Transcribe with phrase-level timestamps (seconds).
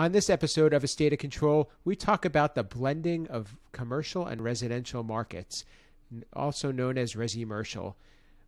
[0.00, 4.24] On this episode of A State of Control, we talk about the blending of commercial
[4.24, 5.66] and residential markets,
[6.32, 7.98] also known as resi-commercial.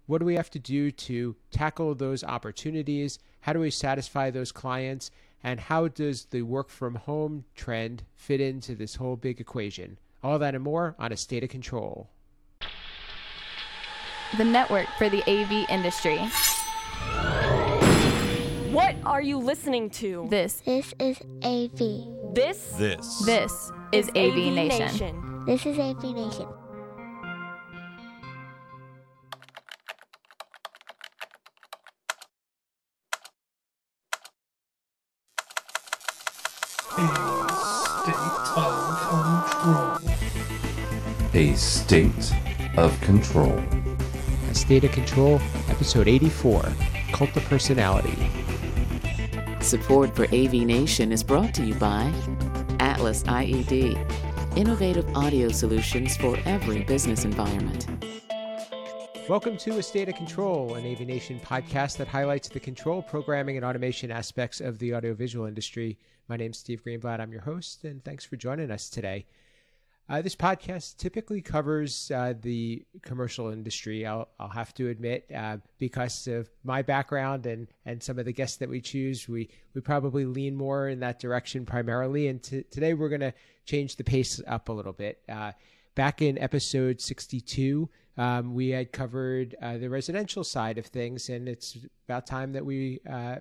[0.06, 3.18] What do we have to do to tackle those opportunities?
[3.42, 5.10] How do we satisfy those clients?
[5.44, 9.98] And how does the work from home trend fit into this whole big equation?
[10.22, 12.08] All that and more on A State of Control.
[14.38, 16.18] The network for the AV industry.
[19.02, 20.28] What are you listening to?
[20.30, 22.34] This This is AV.
[22.36, 23.18] This This.
[23.26, 25.44] this is AV, Nation.
[25.44, 26.46] This is AV Nation.
[41.34, 42.32] A state
[42.76, 43.58] of control.
[44.48, 46.62] A State of Control, episode 84
[47.12, 48.16] Cult of Personality.
[49.62, 52.12] Support for AV Nation is brought to you by
[52.80, 53.96] Atlas IED,
[54.56, 57.86] innovative audio solutions for every business environment.
[59.28, 63.56] Welcome to A State of Control, an AV Nation podcast that highlights the control, programming,
[63.56, 65.96] and automation aspects of the audiovisual industry.
[66.28, 67.20] My name's Steve Greenblatt.
[67.20, 69.26] I'm your host, and thanks for joining us today.
[70.08, 74.04] Uh, this podcast typically covers uh, the commercial industry.
[74.04, 78.32] I'll, I'll have to admit, uh, because of my background and, and some of the
[78.32, 82.28] guests that we choose, we, we probably lean more in that direction primarily.
[82.28, 83.32] And t- today we're going to
[83.64, 85.22] change the pace up a little bit.
[85.28, 85.52] Uh,
[85.94, 91.48] back in episode 62, um, we had covered uh, the residential side of things, and
[91.48, 93.36] it's about time that we uh,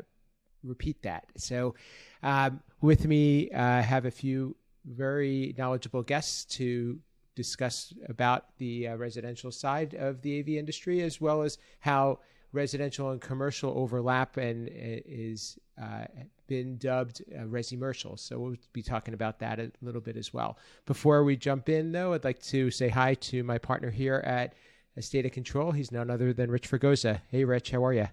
[0.63, 1.25] repeat that.
[1.37, 1.75] So,
[2.23, 6.99] um, with me, I have a few very knowledgeable guests to
[7.35, 12.19] discuss about the uh, residential side of the AV industry, as well as how
[12.53, 14.71] residential and commercial overlap and uh,
[15.05, 16.05] is uh,
[16.47, 18.17] been dubbed uh, resi-mercial.
[18.17, 20.57] So we'll be talking about that a little bit as well.
[20.85, 24.53] Before we jump in, though, I'd like to say hi to my partner here at
[24.99, 25.71] State of Control.
[25.71, 27.21] He's none other than Rich Fregosa.
[27.29, 28.07] Hey, Rich, how are you?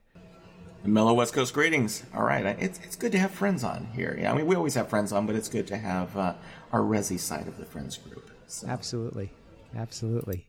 [0.85, 2.05] Mellow West Coast greetings.
[2.15, 4.17] All right, it's it's good to have friends on here.
[4.19, 6.35] Yeah, I mean we always have friends on, but it's good to have uh,
[6.73, 8.31] our resi side of the friends group.
[8.47, 8.67] So.
[8.67, 9.31] Absolutely,
[9.77, 10.49] absolutely.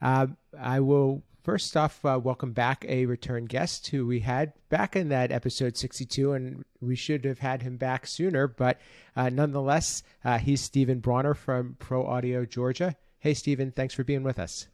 [0.00, 4.96] Uh, I will first off uh, welcome back a return guest who we had back
[4.96, 8.80] in that episode 62, and we should have had him back sooner, but
[9.14, 12.96] uh, nonetheless, uh, he's Stephen Bronner from Pro Audio Georgia.
[13.18, 14.68] Hey, Stephen, thanks for being with us.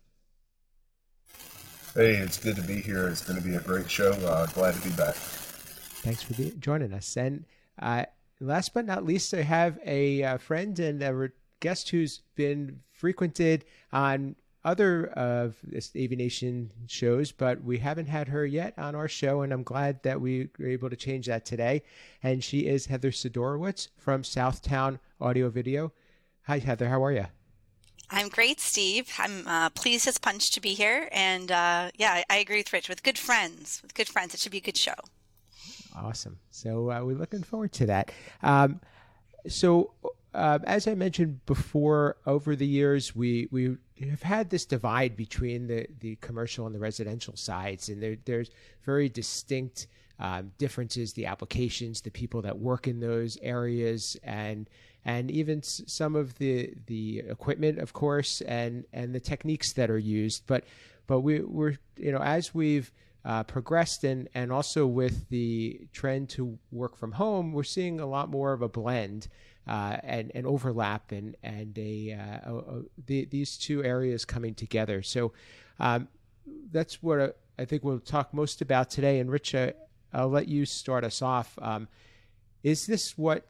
[1.95, 3.07] Hey, it's good to be here.
[3.09, 4.13] It's going to be a great show.
[4.13, 5.15] Uh, glad to be back.
[5.15, 7.17] Thanks for be- joining us.
[7.19, 7.45] And
[7.79, 8.07] uh,
[8.43, 11.31] last but not least, I have a, uh friend and a
[11.61, 18.29] guest who's been frequented on other of this AV Nation shows, but we haven't had
[18.29, 21.45] her yet on our show, and I'm glad that we were able to change that
[21.45, 21.83] today.
[22.23, 25.93] And she is Heather Sidorowicz from Southtown Audio Video.
[26.43, 26.89] Hi, Heather.
[26.89, 27.27] How are you?
[28.11, 29.09] I'm great, Steve.
[29.19, 32.73] I'm uh, pleased as punch to be here, and uh, yeah, I, I, agree with
[32.73, 32.89] Rich.
[32.89, 34.95] With good friends, with good friends, it should be a good show.
[35.97, 36.39] Awesome.
[36.51, 38.13] So uh, we're looking forward to that.
[38.43, 38.81] Um,
[39.49, 39.93] so,
[40.35, 43.77] uh, as I mentioned before, over the years, we we
[44.09, 48.51] have had this divide between the the commercial and the residential sides, and there, there's
[48.85, 49.87] very distinct.
[50.19, 54.71] Um, differences, the applications, the people that work in those areas, and
[55.05, 59.99] and even some of the the equipment, of course, and and the techniques that are
[59.99, 60.45] used.
[60.47, 60.65] But
[61.09, 62.93] but we, we're you know as we've
[63.25, 68.07] uh, progressed and and also with the trend to work from home, we're seeing a
[68.07, 69.29] lot more of a blend.
[69.65, 74.57] Uh, and, and overlap and and a, uh, a, a the, these two areas coming
[74.57, 75.03] together.
[75.03, 75.33] So
[75.79, 76.09] um,
[76.73, 79.21] that's what I think we'll talk most about today.
[79.21, 79.55] And Rich,
[80.13, 81.57] I'll let you start us off.
[81.63, 81.87] Um,
[82.65, 83.47] is this what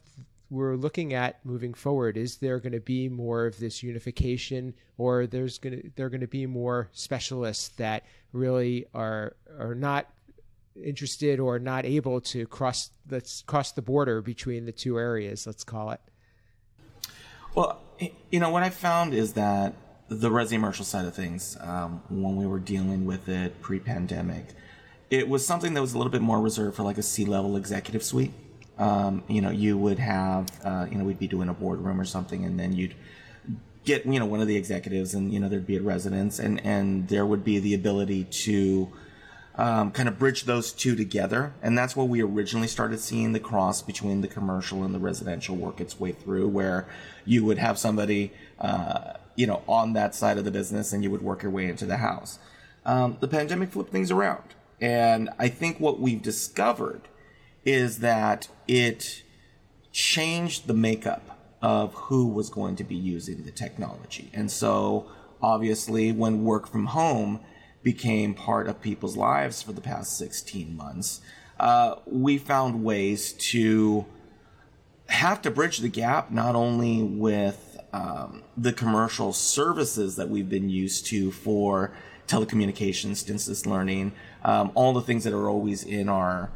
[0.52, 2.18] we're looking at moving forward?
[2.18, 6.20] Is there going to be more of this unification, or there's going to there going
[6.20, 10.10] to be more specialists that really are are not
[10.76, 15.46] interested or not able to cross let's cross the border between the two areas?
[15.46, 16.00] Let's call it.
[17.54, 17.80] Well,
[18.30, 19.74] you know what I found is that
[20.08, 24.48] the resi-commercial side of things, um, when we were dealing with it pre-pandemic,
[25.08, 28.02] it was something that was a little bit more reserved for like a C-level executive
[28.02, 28.32] suite
[28.78, 32.04] um, you know, you would have, uh, you know, we'd be doing a boardroom or
[32.04, 32.94] something, and then you'd
[33.84, 36.64] get, you know, one of the executives, and you know, there'd be a residence, and
[36.64, 38.92] and there would be the ability to
[39.56, 43.40] um, kind of bridge those two together, and that's where we originally started seeing the
[43.40, 46.88] cross between the commercial and the residential work its way through, where
[47.24, 51.10] you would have somebody, uh, you know, on that side of the business, and you
[51.10, 52.38] would work your way into the house.
[52.86, 57.02] Um, the pandemic flipped things around, and I think what we've discovered
[57.64, 59.22] is that it
[59.92, 64.30] changed the makeup of who was going to be using the technology.
[64.34, 65.06] And so,
[65.40, 67.40] obviously, when work from home
[67.82, 71.20] became part of people's lives for the past 16 months,
[71.60, 74.06] uh, we found ways to
[75.06, 80.70] have to bridge the gap not only with um, the commercial services that we've been
[80.70, 81.92] used to for
[82.26, 84.12] telecommunications, distance learning,
[84.44, 86.50] um, all the things that are always in our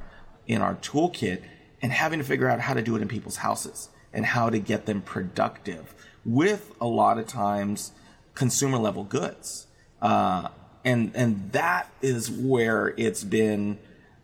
[0.47, 1.43] in our toolkit,
[1.83, 4.59] and having to figure out how to do it in people's houses and how to
[4.59, 5.95] get them productive
[6.25, 7.93] with a lot of times
[8.35, 9.67] consumer level goods.
[10.01, 10.49] Uh,
[10.85, 13.79] and and that is where it's been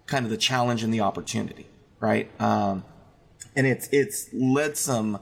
[0.06, 1.66] kind of the challenge and the opportunity,
[2.00, 2.30] right?
[2.40, 2.84] Um,
[3.56, 5.18] and it's it's led some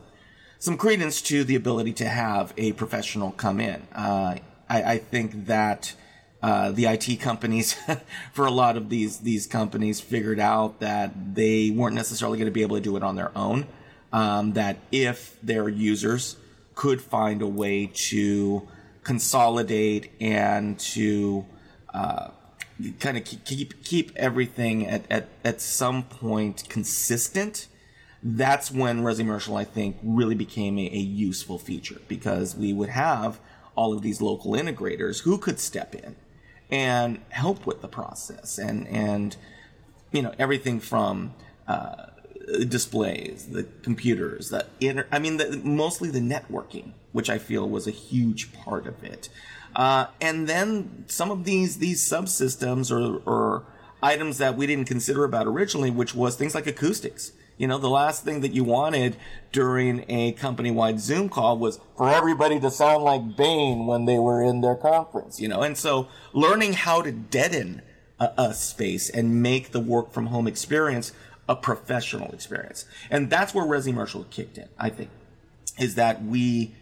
[0.59, 3.87] some credence to the ability to have a professional come in.
[3.95, 4.37] Uh,
[4.69, 5.95] I, I, think that
[6.43, 7.77] uh, the IT companies,
[8.33, 12.53] for a lot of these these companies, figured out that they weren't necessarily going to
[12.53, 13.67] be able to do it on their own.
[14.13, 16.37] Um, that if their users
[16.75, 18.67] could find a way to
[19.05, 21.45] consolidate and to
[21.95, 22.31] uh,
[22.99, 27.69] kind of keep keep everything at, at, at some point consistent,
[28.23, 33.41] that's when Resimercial, I think, really became a, a useful feature because we would have
[33.77, 36.17] all of these local integrators who could step in
[36.71, 39.37] and help with the process and and
[40.13, 41.35] you know everything from
[41.67, 42.07] uh,
[42.69, 47.87] displays, the computers, the inter- I mean, the, mostly the networking, which I feel was
[47.87, 49.29] a huge part of it.
[49.75, 53.65] Uh, and then some of these these subsystems or, or
[54.03, 57.33] items that we didn't consider about originally, which was things like acoustics.
[57.61, 59.17] You know, the last thing that you wanted
[59.53, 64.19] during a company wide Zoom call was for everybody to sound like Bane when they
[64.19, 67.83] were in their conference, you know, and so learning how to deaden
[68.19, 71.13] a, a space and make the work from home experience
[71.51, 72.87] a professional experience.
[73.11, 75.11] And that's where Resimercial kicked in, I think,
[75.79, 76.75] is that we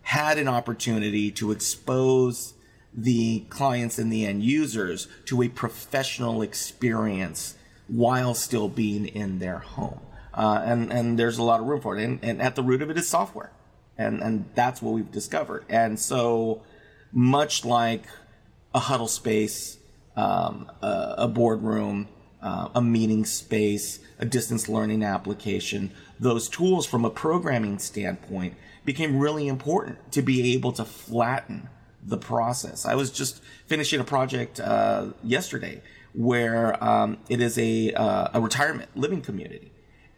[0.00, 2.54] had an opportunity to expose
[2.94, 7.54] the clients and the end users to a professional experience
[7.86, 10.00] while still being in their home
[10.34, 12.04] uh, and and there's a lot of room for it.
[12.04, 13.52] And, and at the root of it is software,
[13.98, 15.64] and and that's what we've discovered.
[15.68, 16.62] And so,
[17.12, 18.04] much like
[18.74, 19.78] a huddle space,
[20.16, 22.08] um, a, a, boardroom,
[22.42, 29.18] uh, a meeting space, a distance learning application, those tools from a programming standpoint became
[29.18, 31.68] really important to be able to flatten
[32.02, 32.84] the process.
[32.86, 35.82] I was just finishing a project uh, yesterday
[36.14, 39.71] where um, it is a uh, a retirement living community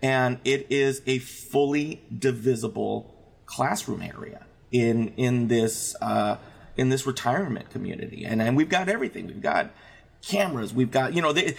[0.04, 3.10] and it is a fully divisible
[3.46, 6.36] classroom area in in this uh,
[6.76, 9.26] in this retirement community, and and we've got everything.
[9.26, 9.70] We've got
[10.20, 10.74] cameras.
[10.74, 11.56] We've got you know they.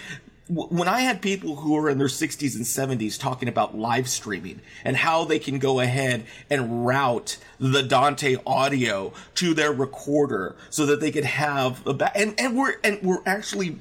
[0.47, 4.61] When I had people who are in their 60s and 70s talking about live streaming
[4.83, 10.85] and how they can go ahead and route the Dante audio to their recorder so
[10.85, 13.79] that they could have a ba- and and we're and we're actually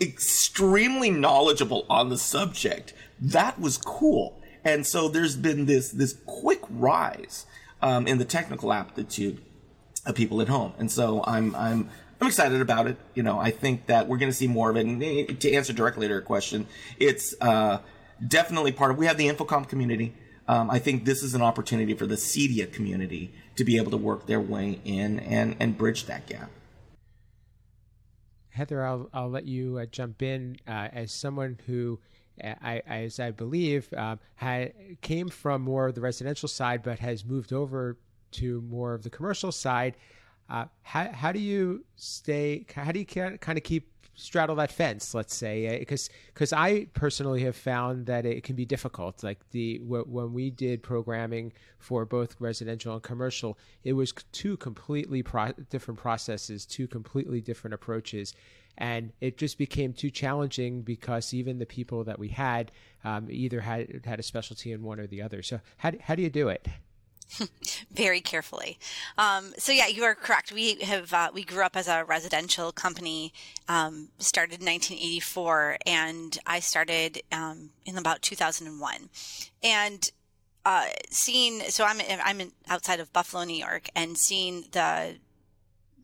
[0.00, 4.40] extremely knowledgeable on the subject that was cool.
[4.64, 7.46] And so there's been this this quick rise
[7.82, 9.40] um, in the technical aptitude
[10.04, 11.88] of people at home, and so I'm I'm
[12.20, 12.96] I'm excited about it.
[13.14, 14.86] You know, I think that we're going to see more of it.
[14.86, 16.66] And eh, to answer directly to your question,
[16.98, 17.78] it's uh,
[18.26, 18.98] definitely part of.
[18.98, 20.14] We have the InfoComm community.
[20.48, 23.96] Um, I think this is an opportunity for the CEDIA community to be able to
[23.96, 26.50] work their way in and and bridge that gap.
[28.50, 32.00] Heather, I'll I'll let you uh, jump in uh, as someone who
[32.42, 37.24] I, as I believe, um, had came from more of the residential side, but has
[37.24, 37.98] moved over
[38.32, 39.96] to more of the commercial side.
[40.48, 42.66] Uh, how how do you stay?
[42.74, 45.14] How do you kind of keep straddle that fence?
[45.14, 49.22] Let's say because uh, because I personally have found that it can be difficult.
[49.22, 55.22] Like the when we did programming for both residential and commercial, it was two completely
[55.22, 58.34] pro- different processes, two completely different approaches
[58.78, 62.70] and it just became too challenging because even the people that we had
[63.04, 65.42] um, either had had a specialty in one or the other.
[65.42, 66.68] So how how do you do it?
[67.90, 68.78] Very carefully.
[69.18, 70.52] Um, so yeah, you are correct.
[70.52, 73.32] We have uh, we grew up as a residential company.
[73.68, 79.10] Um, started in 1984, and I started um, in about 2001.
[79.62, 80.10] And
[80.64, 85.16] uh, seeing, so I'm I'm in, outside of Buffalo, New York, and seeing the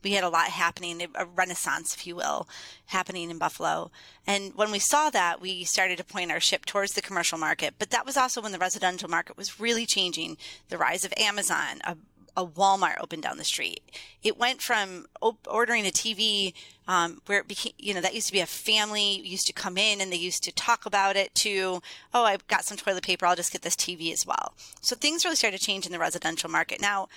[0.03, 2.49] we had a lot happening, a renaissance, if you will,
[2.87, 3.91] happening in Buffalo.
[4.27, 7.75] And when we saw that, we started to point our ship towards the commercial market.
[7.79, 10.37] But that was also when the residential market was really changing.
[10.69, 11.97] The rise of Amazon, a,
[12.37, 13.83] a Walmart opened down the street.
[14.23, 16.55] It went from op- ordering a TV
[16.89, 19.79] um, where it became, you know, that used to be a family used to come
[19.79, 21.81] in and they used to talk about it to,
[22.13, 23.27] oh, I've got some toilet paper.
[23.27, 24.55] I'll just get this TV as well.
[24.81, 26.81] So things really started to change in the residential market.
[26.81, 27.09] Now,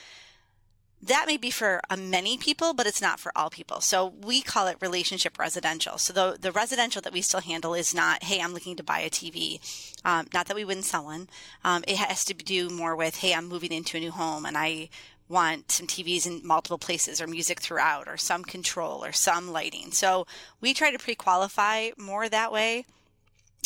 [1.06, 3.80] that may be for uh, many people, but it's not for all people.
[3.82, 5.98] So we call it relationship residential.
[5.98, 9.00] So the, the residential that we still handle is not, hey, I'm looking to buy
[9.00, 9.60] a TV.
[10.04, 11.30] Um, not that we wouldn't sell one.
[11.64, 14.58] Um, it has to do more with, hey, I'm moving into a new home and
[14.58, 14.90] I
[15.28, 19.92] want some TVs in multiple places or music throughout or some control or some lighting.
[19.92, 20.28] So
[20.62, 22.86] we try to pre-qualify more that way.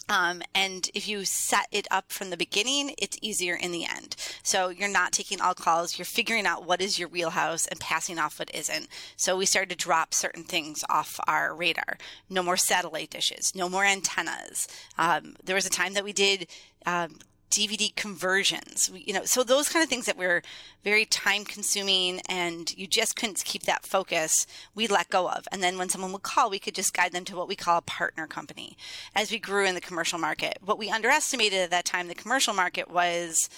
[0.10, 4.16] Um, and if you set it up from the beginning, it's easier in the end.
[4.42, 5.98] So you're not taking all calls.
[5.98, 8.88] You're figuring out what is your wheelhouse and passing off what isn't.
[9.16, 11.98] So we started to drop certain things off our radar.
[12.30, 13.54] No more satellite dishes.
[13.56, 14.68] No more antennas.
[14.98, 16.48] Um, there was a time that we did
[16.86, 20.42] um, DVD conversions, you know, so those kind of things that were
[20.84, 25.48] very time consuming and you just couldn't keep that focus, we let go of.
[25.52, 27.78] And then when someone would call, we could just guide them to what we call
[27.78, 28.78] a partner company.
[29.16, 32.54] As we grew in the commercial market, what we underestimated at that time, the commercial
[32.54, 33.50] market was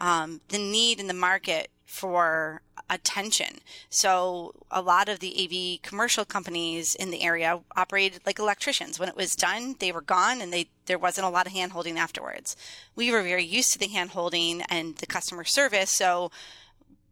[0.00, 3.58] um, the need in the market for attention.
[3.88, 5.34] So a lot of the
[5.78, 8.98] AV commercial companies in the area operated like electricians.
[8.98, 11.72] When it was done, they were gone and they there wasn't a lot of hand
[11.72, 12.56] holding afterwards.
[12.96, 15.90] We were very used to the hand holding and the customer service.
[15.90, 16.30] So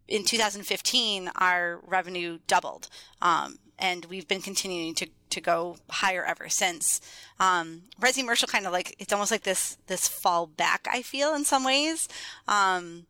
[0.09, 2.89] in 2015, our revenue doubled.
[3.21, 6.99] Um, and we've been continuing to, to go higher ever since.
[7.39, 11.33] Um, Resi Commercial kind of like, it's almost like this, this fall back, I feel
[11.33, 12.09] in some ways.
[12.47, 13.05] Um,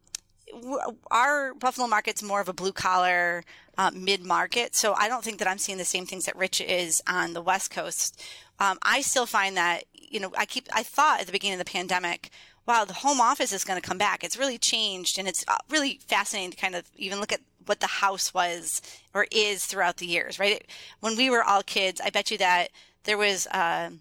[1.10, 3.44] our Buffalo market's more of a blue collar
[3.78, 6.62] uh, mid market, so I don't think that I'm seeing the same things that Rich
[6.62, 8.22] is on the West Coast.
[8.60, 11.66] Um, I still find that you know I keep I thought at the beginning of
[11.66, 12.30] the pandemic,
[12.66, 14.24] wow, the home office is going to come back.
[14.24, 17.80] It's really changed, and it's uh, really fascinating to kind of even look at what
[17.80, 18.82] the house was
[19.14, 20.40] or is throughout the years.
[20.40, 20.66] Right
[21.00, 22.70] when we were all kids, I bet you that
[23.04, 23.48] there was.
[23.48, 23.92] Uh,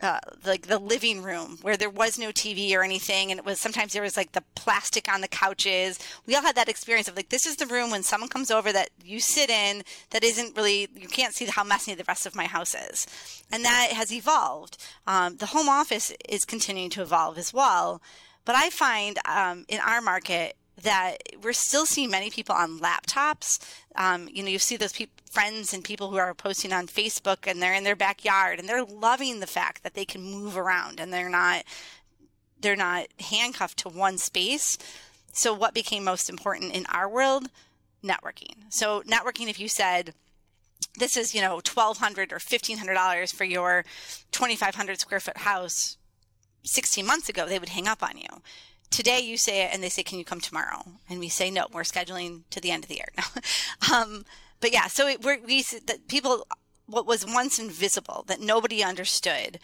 [0.00, 3.58] uh, like the living room where there was no TV or anything, and it was
[3.58, 5.98] sometimes there was like the plastic on the couches.
[6.26, 8.72] We all had that experience of like this is the room when someone comes over
[8.72, 12.36] that you sit in that isn't really you can't see how messy the rest of
[12.36, 13.06] my house is,
[13.50, 14.78] and that has evolved.
[15.06, 18.00] Um, the home office is continuing to evolve as well,
[18.44, 23.58] but I find um, in our market that we're still seeing many people on laptops.
[23.96, 24.94] Um, you know, you see those
[25.30, 28.84] friends and people who are posting on Facebook and they're in their backyard and they're
[28.84, 31.64] loving the fact that they can move around and they're not
[32.60, 34.78] they're not handcuffed to one space.
[35.32, 37.48] So what became most important in our world?
[38.02, 38.54] Networking.
[38.68, 40.14] So networking if you said
[40.98, 43.84] this is, you know, 1200 or $1500 for your
[44.32, 45.96] 2500 square foot house
[46.64, 48.42] 16 months ago, they would hang up on you
[48.90, 50.82] today you say it and they say can you come tomorrow?
[51.08, 53.12] And we say no we're scheduling to the end of the year.
[53.92, 54.24] Um,
[54.60, 55.64] but yeah so it, we're, we
[56.08, 56.46] people
[56.86, 59.58] what was once invisible that nobody understood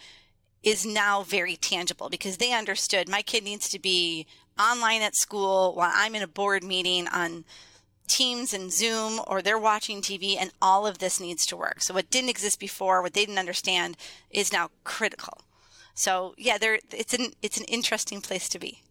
[0.63, 4.25] is now very tangible because they understood my kid needs to be
[4.59, 7.43] online at school while i'm in a board meeting on
[8.07, 11.81] teams and zoom or they're watching tv and all of this needs to work.
[11.81, 13.97] So what didn't exist before what they didn't understand
[14.29, 15.41] is now critical.
[15.93, 18.81] So yeah there it's an it's an interesting place to be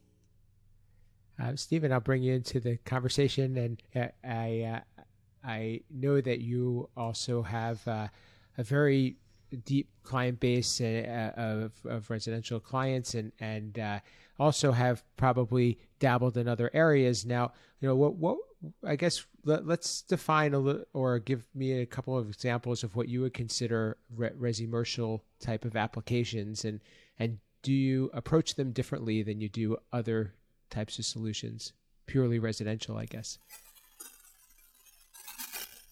[1.40, 5.02] uh, Stephen, I'll bring you into the conversation, and uh, I uh,
[5.44, 8.08] I know that you also have uh,
[8.56, 9.16] a very
[9.64, 13.98] deep client base uh, of, of residential clients, and and uh,
[14.38, 17.26] also have probably dabbled in other areas.
[17.26, 18.38] Now, you know what what
[18.86, 22.94] I guess let, us define a little or give me a couple of examples of
[22.94, 26.80] what you would consider re- resi type of applications, and
[27.18, 30.34] and do you approach them differently than you do other
[30.74, 31.72] types of solutions,
[32.06, 33.38] purely residential, I guess.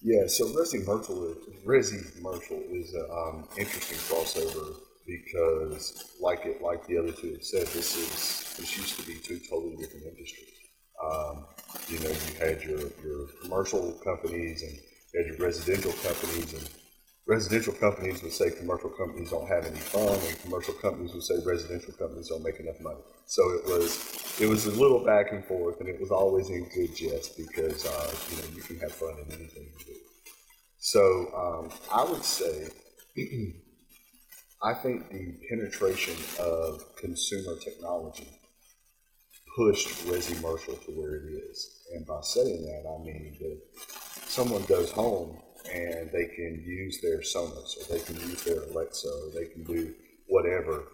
[0.04, 2.00] Yeah, so Resi Commercial, Resi
[2.72, 4.74] is an um, interesting crossover
[5.06, 9.14] because, like it, like the other two have said, this is this used to be
[9.14, 10.48] two totally different industries.
[11.02, 11.46] Um,
[11.88, 16.68] you know, you had your your commercial companies and you had your residential companies, and
[17.26, 21.34] residential companies would say commercial companies don't have any fun, and commercial companies would say
[21.46, 23.00] residential companies don't make enough money.
[23.26, 26.60] So it was it was a little back and forth, and it was always a
[26.60, 29.92] good jest because uh, you know you can have fun in anything you do.
[30.78, 31.00] So
[31.36, 32.68] um, I would say,
[34.62, 38.28] I think the penetration of consumer technology
[39.56, 43.60] pushed Resimercial to where it is, and by saying that, I mean that
[44.28, 45.38] someone goes home
[45.70, 49.62] and they can use their Sonos, or they can use their Alexa, or they can
[49.64, 49.94] do
[50.26, 50.84] whatever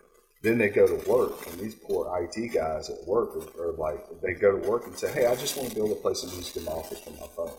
[0.42, 3.99] Then they go to work, and these poor IT guys at work are, are like,
[4.23, 6.14] they go to work and say, "Hey, I just want to be able to play
[6.14, 7.54] some music in my office from my phone."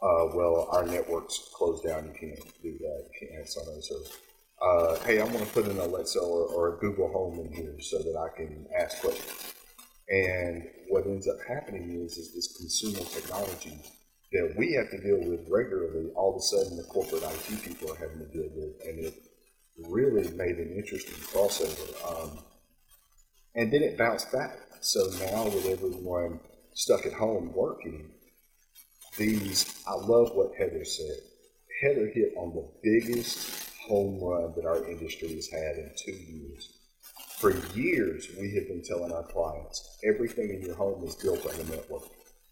[0.00, 2.06] Uh, well, our network's closed down.
[2.06, 3.04] You can't do that.
[3.04, 4.00] You can't have Sonos or
[4.62, 7.76] uh, hey, I want to put an Alexa or, or, a Google Home in here
[7.80, 9.52] so that I can ask questions.
[10.08, 13.78] And what ends up happening is, is this consumer technology
[14.32, 17.92] that we have to deal with regularly, all of a sudden the corporate IT people
[17.92, 19.14] are having to deal with, and it
[19.78, 21.94] really made an interesting crossover.
[22.10, 22.38] Um,
[23.54, 24.58] and then it bounced back.
[24.80, 26.40] So now with everyone
[26.74, 28.10] stuck at home working,
[29.16, 31.16] these, I love what Heather said.
[31.82, 36.72] Heather hit on the biggest home run that our industry has had in two years.
[37.38, 41.56] For years, we have been telling our clients everything in your home is built on
[41.58, 42.04] the network.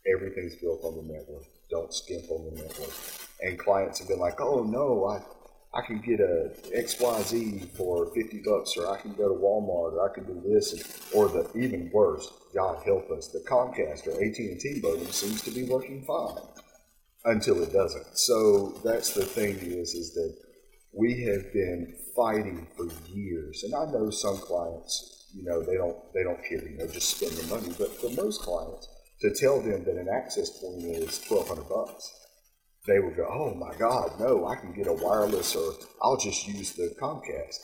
[0.06, 1.44] Everything's built on the network.
[1.70, 2.92] Don't skimp on the network.
[3.40, 5.22] And clients have been like, oh no, I,
[5.74, 10.08] I can get a XYZ for 50 bucks, or I can go to Walmart, or
[10.08, 14.80] I can do this, or the even worse, God help us, the Comcast or AT&T
[14.82, 16.42] modem seems to be working fine
[17.24, 18.16] until it doesn't.
[18.16, 20.36] So that's the thing is, is that
[20.92, 23.64] we have been fighting for years.
[23.64, 27.16] And I know some clients, you know, they don't they don't care, you know, just
[27.16, 27.74] spend the money.
[27.76, 28.88] But for most clients,
[29.22, 32.12] to tell them that an access point is twelve hundred bucks,
[32.86, 35.72] they would go, Oh my God, no, I can get a wireless or
[36.02, 37.56] I'll just use the Comcast.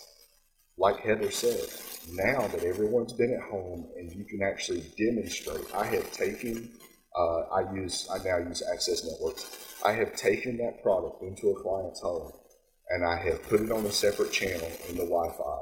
[0.78, 1.68] Like Heather said,
[2.12, 6.70] now that everyone's been at home and you can actually demonstrate, I have taken
[7.16, 9.74] uh, I use I now use Access Networks.
[9.84, 12.32] I have taken that product into a client's home
[12.90, 15.58] and I have put it on a separate channel in the Wi-Fi,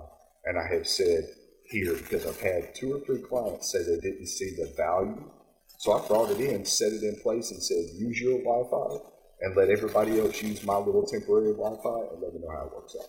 [0.47, 1.25] and I have said
[1.67, 5.31] here because I've had two or three clients say they didn't see the value,
[5.79, 9.57] so I brought it in, set it in place, and said use your Wi-Fi and
[9.57, 12.97] let everybody else use my little temporary Wi-Fi and let me know how it works
[12.99, 13.09] out.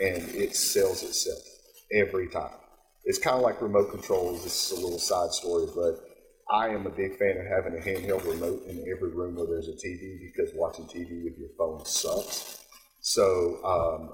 [0.00, 1.42] And it sells itself
[1.92, 2.54] every time.
[3.04, 4.44] It's kind of like remote controls.
[4.44, 6.04] This is a little side story, but
[6.52, 9.68] I am a big fan of having a handheld remote in every room where there's
[9.68, 12.64] a TV because watching TV with your phone sucks.
[13.00, 14.10] So um,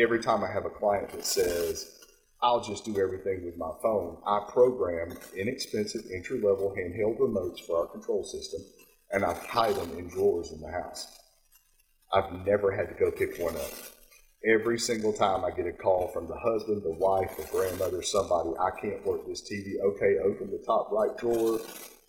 [0.00, 1.98] every time I have a client that says,
[2.42, 7.78] I'll just do everything with my phone, I program inexpensive entry level handheld remotes for
[7.80, 8.60] our control system
[9.10, 11.06] and I've tied them in drawers in the house.
[12.12, 13.72] I've never had to go pick one up.
[14.46, 18.50] Every single time I get a call from the husband, the wife, the grandmother, somebody,
[18.58, 19.80] I can't work this TV.
[19.82, 21.58] Okay, open the top right drawer,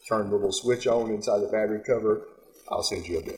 [0.07, 2.27] turn the little switch on inside the battery cover.
[2.69, 3.37] I'll send you a bill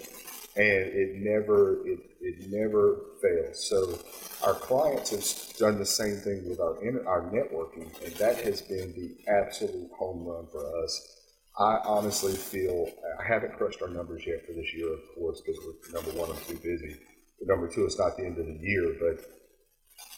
[0.58, 3.70] and it never it, it never fails.
[3.70, 4.00] So
[4.46, 6.76] our clients have done the same thing with our
[7.08, 11.14] our networking, and that has been the absolute home run for us.
[11.60, 12.88] I honestly feel
[13.20, 16.30] I haven't crushed our numbers yet for this year, of course, because we're number one,
[16.30, 16.96] I'm too busy.
[17.40, 19.26] But number two, it's not the end of the year, but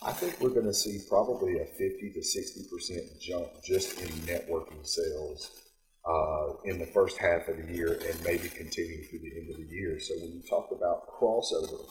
[0.07, 4.09] I think we're going to see probably a 50 to 60 percent jump just in
[4.27, 5.51] networking sales
[6.05, 9.57] uh, in the first half of the year and maybe continue through the end of
[9.57, 9.99] the year.
[9.99, 11.85] So when you talk about crossover,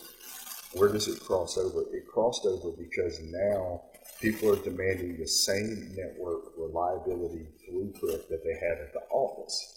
[0.75, 1.83] where does it cross over?
[1.93, 3.83] It crossed over because now
[4.21, 9.75] people are demanding the same network reliability throughput that they had at the office.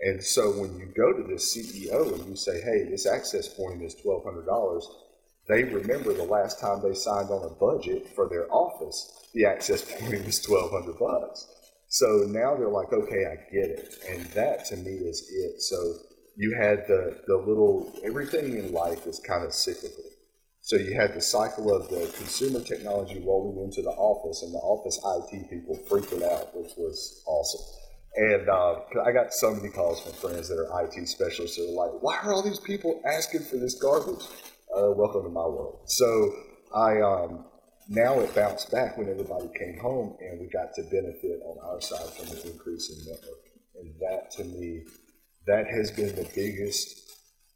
[0.00, 3.82] And so when you go to the CEO and you say, hey, this access point
[3.82, 4.82] is $1,200,
[5.48, 9.82] they remember the last time they signed on a budget for their office, the access
[9.82, 11.48] point was 1200 bucks.
[11.88, 13.94] So now they're like, okay, I get it.
[14.08, 15.62] And that to me is it.
[15.62, 15.94] So
[16.36, 20.04] you had the, the little, everything in life is kind of cyclical.
[20.68, 24.58] So you had the cycle of the consumer technology rolling into the office and the
[24.58, 25.00] office
[25.32, 27.64] IT people freaking out, which was awesome.
[28.16, 31.72] And uh, I got so many calls from friends that are IT specialists that are
[31.72, 34.20] like, why are all these people asking for this garbage?
[34.68, 35.84] Uh, welcome to my world.
[35.86, 36.34] So
[36.76, 37.46] I, um,
[37.88, 41.80] now it bounced back when everybody came home and we got to benefit on our
[41.80, 43.40] side from the increase in network.
[43.80, 44.82] And that to me,
[45.46, 47.07] that has been the biggest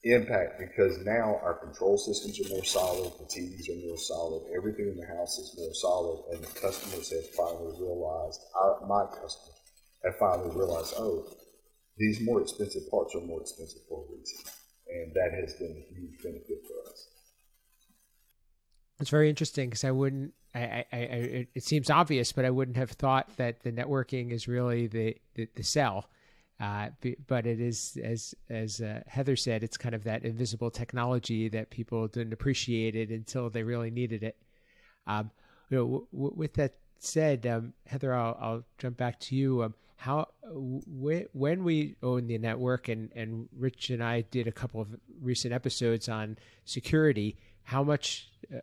[0.04, 4.88] impact because now our control systems are more solid, the TVs are more solid, everything
[4.88, 9.60] in the house is more solid, and the customers have finally realized, our, my customers
[10.04, 11.26] have finally realized, oh,
[11.98, 14.38] these more expensive parts are more expensive for a reason.
[14.88, 17.08] And that has been a huge benefit for us.
[19.00, 20.34] It's very interesting because I wouldn't.
[20.54, 24.46] I, I, I, it seems obvious, but I wouldn't have thought that the networking is
[24.46, 25.62] really the the, the.
[26.62, 26.90] Uh,
[27.26, 31.70] but it is, as as uh, Heather said, it's kind of that invisible technology that
[31.70, 34.36] people didn't appreciate it until they really needed it.
[35.08, 35.32] Um,
[35.70, 39.64] you know, w- w- with that said, um, Heather, I'll, I'll, jump back to you.
[39.64, 44.52] Um, how w- when we own the network, and and Rich and I did a
[44.52, 44.86] couple of
[45.20, 47.36] recent episodes on security.
[47.64, 48.58] How much uh,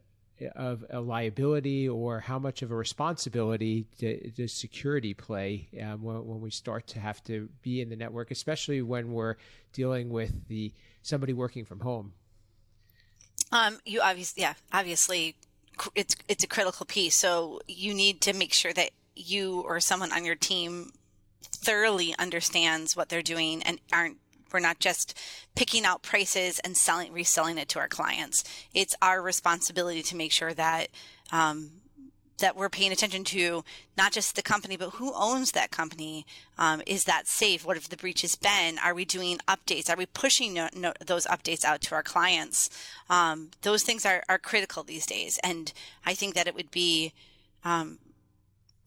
[0.55, 3.85] of a liability or how much of a responsibility
[4.35, 8.31] does security play um, when, when, we start to have to be in the network,
[8.31, 9.35] especially when we're
[9.73, 10.71] dealing with the
[11.01, 12.13] somebody working from home?
[13.51, 15.35] Um, you obviously, yeah, obviously,
[15.95, 17.15] it's it's a critical piece.
[17.15, 20.91] So you need to make sure that you or someone on your team
[21.41, 24.17] thoroughly understands what they're doing and aren't
[24.53, 25.17] we're not just
[25.55, 28.43] picking out prices and selling, reselling it to our clients.
[28.73, 30.87] It's our responsibility to make sure that,
[31.31, 31.71] um,
[32.39, 33.63] that we're paying attention to
[33.97, 36.25] not just the company, but who owns that company.
[36.57, 37.65] Um, is that safe?
[37.65, 38.79] What have the breaches been?
[38.79, 39.89] Are we doing updates?
[39.89, 42.69] Are we pushing no, no, those updates out to our clients?
[43.09, 45.37] Um, those things are, are critical these days.
[45.43, 45.73] And
[46.05, 47.13] I think that it would be,
[47.65, 47.99] um,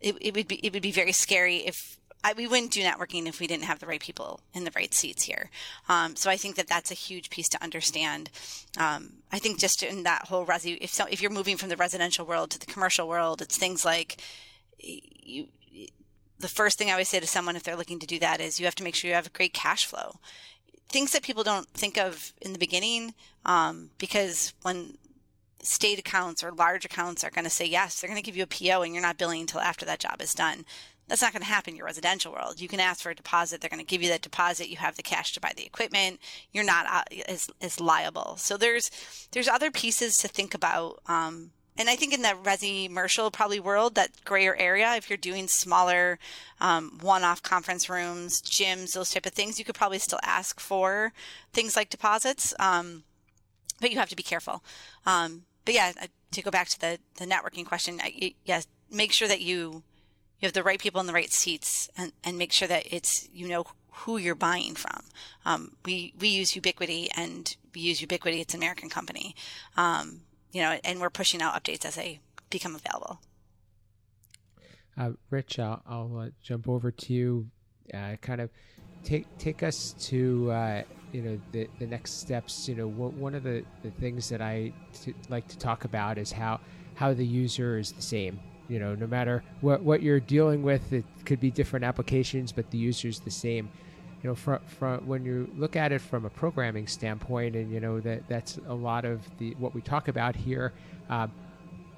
[0.01, 3.27] it, it would be, it would be very scary if I, we wouldn't do networking
[3.27, 5.51] if we didn't have the right people in the right seats here.
[5.89, 8.31] Um, so I think that that's a huge piece to understand.
[8.79, 11.77] Um, I think just in that whole resi, if so, if you're moving from the
[11.77, 14.21] residential world to the commercial world, it's things like
[14.79, 15.47] you.
[16.39, 18.59] The first thing I always say to someone if they're looking to do that is
[18.59, 20.17] you have to make sure you have a great cash flow.
[20.89, 24.99] Things that people don't think of in the beginning, um, because when
[25.63, 28.43] state accounts or large accounts are going to say yes, they're going to give you
[28.43, 30.65] a PO and you're not billing until after that job is done.
[31.09, 32.61] That's not going to happen in your residential world.
[32.61, 33.61] You can ask for a deposit.
[33.61, 34.69] They're going to give you that deposit.
[34.69, 36.21] You have the cash to buy the equipment.
[36.53, 38.37] You're not uh, as, as liable.
[38.39, 38.91] So there's,
[39.33, 41.01] there's other pieces to think about.
[41.07, 45.17] Um, and I think in the resi commercial probably world, that grayer area, if you're
[45.17, 46.19] doing smaller,
[46.61, 51.13] um, one-off conference rooms, gyms, those type of things, you could probably still ask for
[51.53, 52.55] things like deposits.
[52.59, 53.05] Um,
[53.81, 54.63] but you have to be careful.
[55.05, 55.93] Um, but yeah,
[56.31, 59.83] to go back to the, the networking question, I, yes, make sure that you
[60.43, 63.29] you have the right people in the right seats and, and make sure that it's,
[63.33, 65.05] you know, who you're buying from.
[65.45, 68.41] Um, we, we use Ubiquiti and we use Ubiquiti.
[68.41, 69.37] It's an American company.
[69.77, 72.19] Um, you know, and we're pushing out updates as they
[72.51, 73.21] become available.
[74.99, 77.47] Uh, Rich, I'll, I'll uh, jump over to you.
[77.95, 78.51] Uh, kind of
[79.05, 82.69] take take us to uh, you know the the next steps.
[82.69, 86.31] You know, one of the, the things that I t- like to talk about is
[86.31, 86.61] how
[86.95, 88.39] how the user is the same
[88.73, 92.71] you know no matter what what you're dealing with it could be different applications but
[92.71, 93.69] the user's the same.
[94.23, 97.81] You know from, from when you look at it from a programming standpoint and you
[97.81, 100.73] know that that's a lot of the what we talk about here
[101.11, 101.33] um,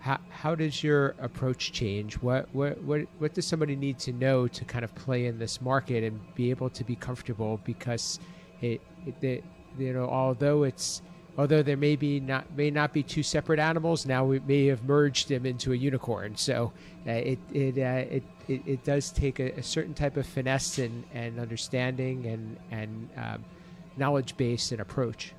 [0.04, 2.14] how, how does your approach change?
[2.20, 5.62] What, what what what does somebody need to know to kind of play in this
[5.62, 7.58] market and be able to be comfortable?
[7.64, 8.20] Because
[8.60, 9.44] it, it, it
[9.78, 11.00] you know although it's
[11.36, 14.84] although there may be not may not be two separate animals, now we may have
[14.84, 16.36] merged them into a unicorn.
[16.36, 16.72] So
[17.06, 20.78] uh, it it, uh, it, it it does take a, a, certain type of finesse
[20.78, 23.44] and, and understanding and and um,
[23.96, 25.32] knowledge base and approach.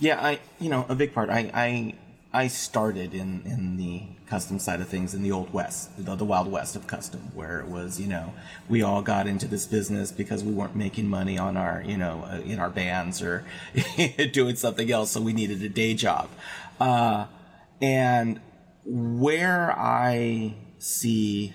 [0.00, 1.30] Yeah, I you know a big part.
[1.30, 1.94] I I
[2.32, 6.26] I started in in the custom side of things in the old west, the, the,
[6.26, 8.34] wild west of custom, where it was you know
[8.68, 12.28] we all got into this business because we weren't making money on our you know
[12.30, 13.44] uh, in our bands or
[14.32, 16.28] doing something else, so we needed a day job.
[16.78, 17.26] Uh,
[17.80, 18.40] and
[18.84, 21.54] where I see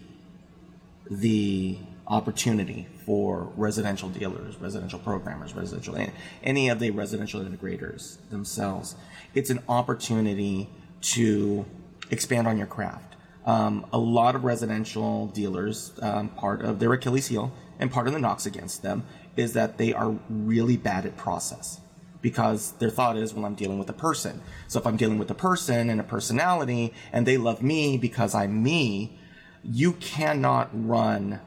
[1.09, 5.97] the opportunity for residential dealers, residential programmers, residential
[6.43, 8.95] any of the residential integrators themselves
[9.33, 10.69] it's an opportunity
[11.01, 11.65] to
[12.09, 13.15] expand on your craft.
[13.45, 18.13] Um, a lot of residential dealers, um, part of their Achilles heel and part of
[18.13, 19.03] the knocks against them
[19.35, 21.81] is that they are really bad at process
[22.21, 24.41] because their thought is, well, I'm dealing with a person.
[24.69, 28.33] So if I'm dealing with a person and a personality and they love me because
[28.33, 29.19] I'm me,
[29.61, 31.41] you cannot run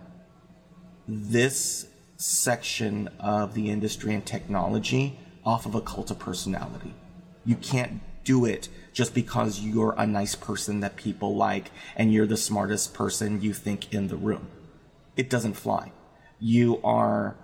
[1.09, 6.92] this section of the industry and technology off of a cult of personality.
[7.47, 12.27] You can't do it just because you're a nice person that people like and you're
[12.27, 14.49] the smartest person you think in the room.
[15.17, 15.93] It doesn't fly.
[16.41, 17.37] You are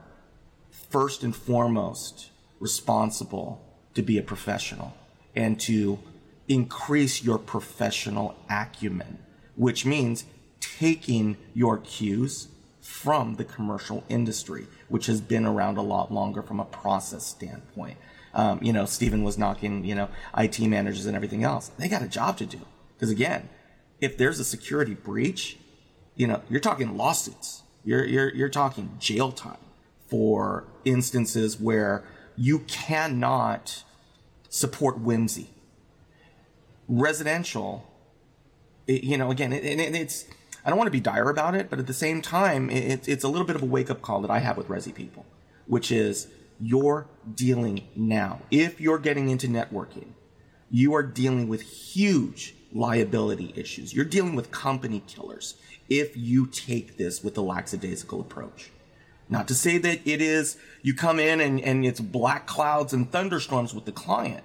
[0.91, 4.95] first and foremost responsible to be a professional
[5.35, 5.99] and to
[6.49, 9.19] increase your professional acumen,
[9.55, 10.25] which means
[10.61, 12.49] taking your cues
[12.81, 17.97] from the commercial industry, which has been around a lot longer from a process standpoint
[18.35, 21.69] um, you know, Stephen was knocking, you know, IT managers and everything else.
[21.79, 22.61] They got a job to do.
[22.95, 23.49] Because again,
[24.01, 25.59] if there's a security breach,
[26.17, 27.63] you know, you're talking lawsuits.
[27.85, 29.57] You're, you're, you're talking jail time
[30.07, 32.05] for instances where
[32.37, 33.83] you cannot
[34.49, 35.51] support whimsy.
[36.89, 37.87] Residential,
[38.87, 40.27] it, you know, again, it, it, it's,
[40.65, 43.25] I don't want to be dire about it, but at the same time, it, it's
[43.25, 45.27] a little bit of a wake up call that I have with Resi people,
[45.67, 46.29] which is
[46.63, 48.41] you're dealing now.
[48.51, 50.13] If you're getting into networking,
[50.71, 53.93] you are dealing with huge liability issues.
[53.93, 55.57] You're dealing with company killers
[55.89, 58.71] if you take this with a lackadaisical approach.
[59.29, 63.11] Not to say that it is, you come in and, and it's black clouds and
[63.11, 64.45] thunderstorms with the client,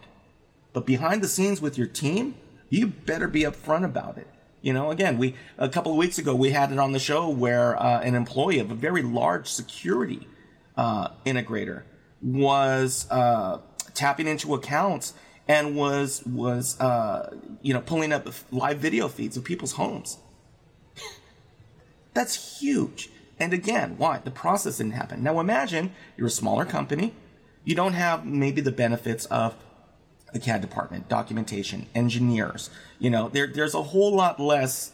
[0.74, 2.36] but behind the scenes with your team,
[2.70, 4.28] you better be upfront about it.
[4.62, 7.30] You know, again, we a couple of weeks ago we had it on the show
[7.30, 10.28] where uh, an employee of a very large security
[10.76, 11.84] uh, integrator
[12.22, 13.60] was uh,
[13.94, 15.14] tapping into accounts
[15.48, 20.18] and was was uh, you know pulling up live video feeds of people's homes.
[22.14, 23.10] That's huge.
[23.40, 24.20] And again, why?
[24.24, 25.22] The process didn't happen.
[25.22, 27.14] Now imagine you're a smaller company.
[27.64, 29.56] You don't have maybe the benefits of
[30.34, 32.70] the CAD department, documentation, engineers.
[32.98, 34.92] You know, there, there's a whole lot less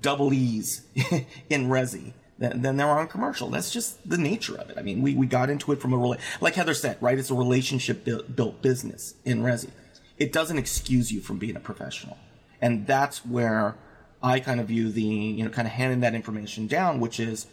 [0.00, 0.82] double E's
[1.48, 3.48] in Resi there are on commercial.
[3.48, 4.78] That's just the nature of it.
[4.78, 7.18] I mean, we, we got into it from a, like Heather said, right?
[7.18, 9.70] It's a relationship built business in Resi.
[10.18, 12.18] It doesn't excuse you from being a professional.
[12.60, 13.76] And that's where
[14.22, 17.46] I kind of view the, you know, kind of handing that information down, which is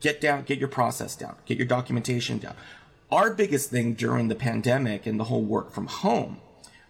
[0.00, 2.54] get down, get your process down, get your documentation down.
[3.10, 6.40] Our biggest thing during the pandemic and the whole work from home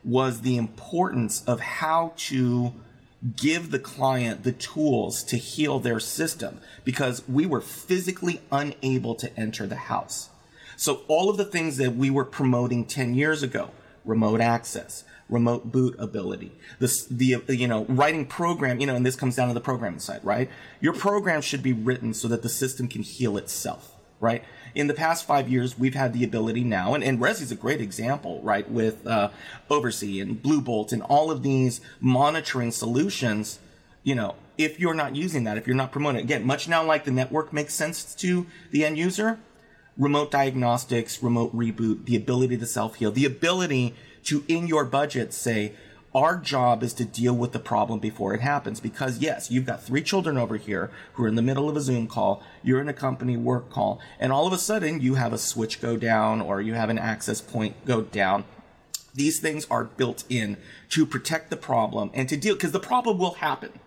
[0.05, 2.75] was the importance of how to
[3.37, 9.37] give the client the tools to heal their system because we were physically unable to
[9.39, 10.31] enter the house.
[10.77, 13.71] So all of the things that we were promoting 10 years ago,
[14.05, 19.17] remote access, remote boot ability, this, the, you know, writing program, you know, and this
[19.17, 20.49] comes down to the programming side, right?
[20.81, 24.45] Your program should be written so that the system can heal itself, right?
[24.79, 27.81] In the past five years, we've had the ability now, and, and Resi's a great
[27.81, 29.31] example, right, with uh,
[29.69, 33.59] OvrC and BlueBolt and all of these monitoring solutions.
[34.05, 36.85] You know, if you're not using that, if you're not promoting it, again, much now
[36.85, 39.41] like the network makes sense to the end user,
[39.97, 45.33] remote diagnostics, remote reboot, the ability to self heal, the ability to, in your budget,
[45.33, 45.73] say,
[46.15, 49.83] our job is to deal with the problem before it happens because yes, you've got
[49.83, 52.89] three children over here who are in the middle of a Zoom call, you're in
[52.89, 56.41] a company work call, and all of a sudden you have a switch go down
[56.41, 58.45] or you have an access point go down.
[59.15, 60.57] These things are built in
[60.91, 63.79] to protect the problem and to deal because the problem will happen.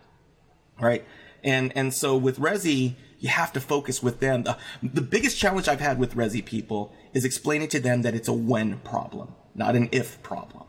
[0.79, 1.05] Right?
[1.43, 4.43] And and so with Resi, you have to focus with them.
[4.43, 8.27] The, the biggest challenge I've had with Resi people is explaining to them that it's
[8.27, 10.65] a when problem, not an if problem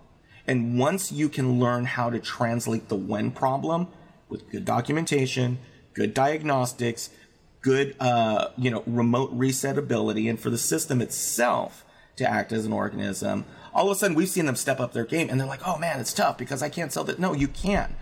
[0.46, 3.88] and once you can learn how to translate the when problem
[4.28, 5.58] with good documentation,
[5.94, 7.10] good diagnostics,
[7.60, 11.84] good, uh, you know, remote reset ability, and for the system itself
[12.16, 15.04] to act as an organism, all of a sudden we've seen them step up their
[15.04, 17.18] game and they're like, oh man, it's tough because I can't sell that.
[17.18, 17.94] No, you can.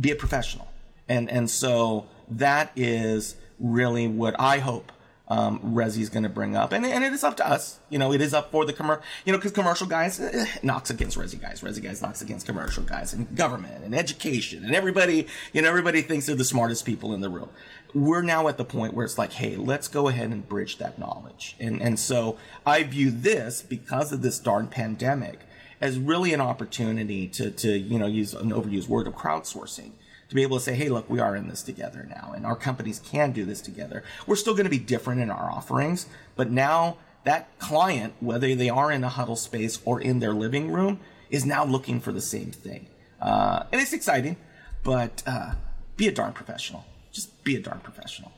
[0.00, 0.68] Be a professional.
[1.08, 4.92] And, and so that is really what I hope
[5.28, 7.78] um, Resi's going to bring up, and and it is up to us.
[7.90, 9.02] You know, it is up for the commercial.
[9.26, 12.82] You know, because commercial guys eh, knocks against Resi guys, Resi guys knocks against commercial
[12.82, 15.26] guys, and government and education, and everybody.
[15.52, 17.50] You know, everybody thinks they're the smartest people in the room.
[17.94, 20.98] We're now at the point where it's like, hey, let's go ahead and bridge that
[20.98, 25.40] knowledge, and and so I view this because of this darn pandemic
[25.80, 29.90] as really an opportunity to to you know use an overused word of crowdsourcing
[30.28, 32.56] to be able to say, hey, look, we are in this together now, and our
[32.56, 34.02] companies can do this together.
[34.26, 38.68] We're still going to be different in our offerings, but now that client, whether they
[38.68, 42.20] are in a huddle space or in their living room, is now looking for the
[42.20, 42.86] same thing.
[43.20, 44.36] Uh, and it's exciting,
[44.82, 45.52] but uh,
[45.96, 46.84] be a darn professional.
[47.10, 48.32] Just be a darn professional.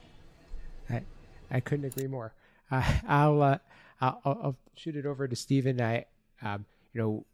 [0.88, 1.02] I,
[1.50, 2.32] I couldn't agree more.
[2.70, 3.58] Uh, I'll, uh,
[4.00, 5.80] I'll, I'll shoot it over to Stephen.
[5.80, 6.06] I,
[6.42, 7.26] um, you know,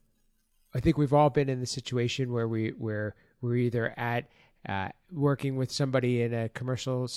[0.75, 4.25] I think we've all been in the situation where we where we're either at
[4.69, 7.09] uh, working with somebody in a commercial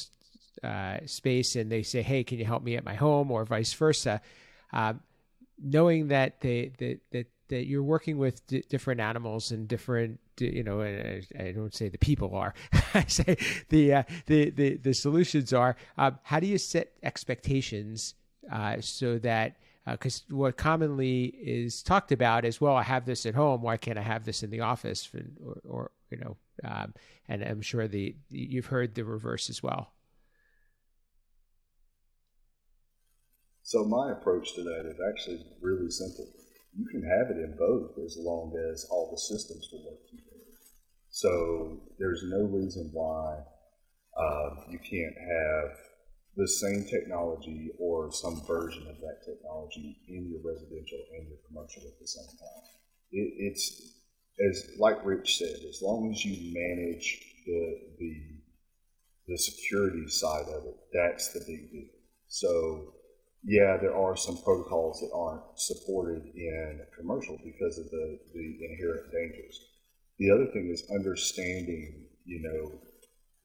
[0.63, 3.73] uh, space and they say, "Hey, can you help me at my home?" or vice
[3.73, 4.21] versa,
[4.73, 5.01] um,
[5.61, 10.63] knowing that they that that that you're working with d- different animals and different you
[10.63, 12.53] know I, I don't say the people are
[12.93, 13.37] i say
[13.69, 18.15] the, uh, the the the solutions are um, how do you set expectations
[18.51, 23.25] uh, so that because uh, what commonly is talked about is well i have this
[23.25, 23.61] at home.
[23.61, 25.09] Why can't i have this in the office?
[25.45, 26.93] or, or you know um,
[27.27, 29.93] and I'm sure the you've heard the reverse as well.
[33.63, 36.27] So my approach to that is actually really simple.
[36.75, 40.29] You can have it in both as long as all the systems will work together.
[41.09, 43.37] So there's no reason why
[44.17, 45.77] uh, you can't have
[46.35, 51.83] the same technology or some version of that technology in your residential and your commercial
[51.83, 52.63] at the same time.
[53.11, 53.98] It, it's
[54.47, 58.21] as like Rich said, as long as you manage the the
[59.27, 61.89] the security side of it, that's the big deal.
[62.27, 62.93] So
[63.43, 69.11] yeah, there are some protocols that aren't supported in commercial because of the, the inherent
[69.11, 69.59] dangers.
[70.17, 72.79] The other thing is understanding, you know,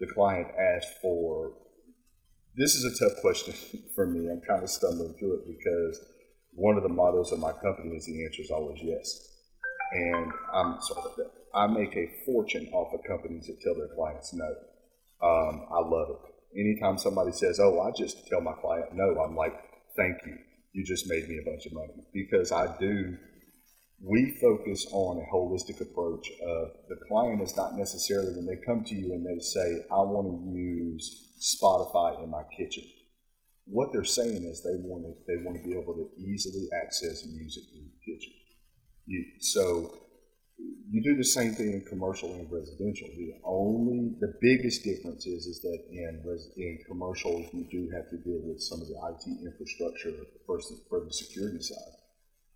[0.00, 1.52] the client asked for.
[2.56, 3.54] This is a tough question
[3.94, 4.30] for me.
[4.30, 6.00] I'm kind of stumbling through it because
[6.52, 9.33] one of the mottos of my company is the answer is always yes.
[9.92, 14.48] And I'm sorry, I make a fortune off of companies that tell their clients no.
[15.22, 16.60] Um, I love it.
[16.60, 19.54] Anytime somebody says, "Oh, I just tell my client no," I'm like,
[19.96, 20.36] "Thank you.
[20.72, 23.16] You just made me a bunch of money." Because I do.
[24.02, 28.84] We focus on a holistic approach of the client is not necessarily when they come
[28.84, 32.84] to you and they say, "I want to use Spotify in my kitchen."
[33.66, 37.24] What they're saying is they want to they want to be able to easily access
[37.26, 38.33] music in the kitchen.
[39.06, 40.04] You, so
[40.90, 43.08] you do the same thing in commercial and residential.
[43.16, 48.08] The only, the biggest difference is, is that in res, in commercial, you do have
[48.10, 50.12] to deal with some of the IT infrastructure
[50.46, 51.94] for, for the security side.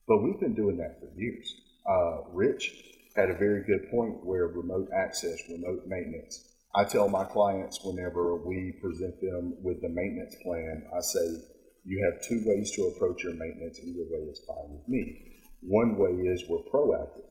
[0.06, 1.54] But we've been doing that for years.
[1.86, 2.72] Uh, Rich
[3.16, 6.48] had a very good point where remote access, remote maintenance.
[6.74, 11.42] I tell my clients whenever we present them with the maintenance plan, I say,
[11.84, 13.80] you have two ways to approach your maintenance.
[13.80, 15.37] Either way is fine with me.
[15.60, 17.28] One way is we're proactive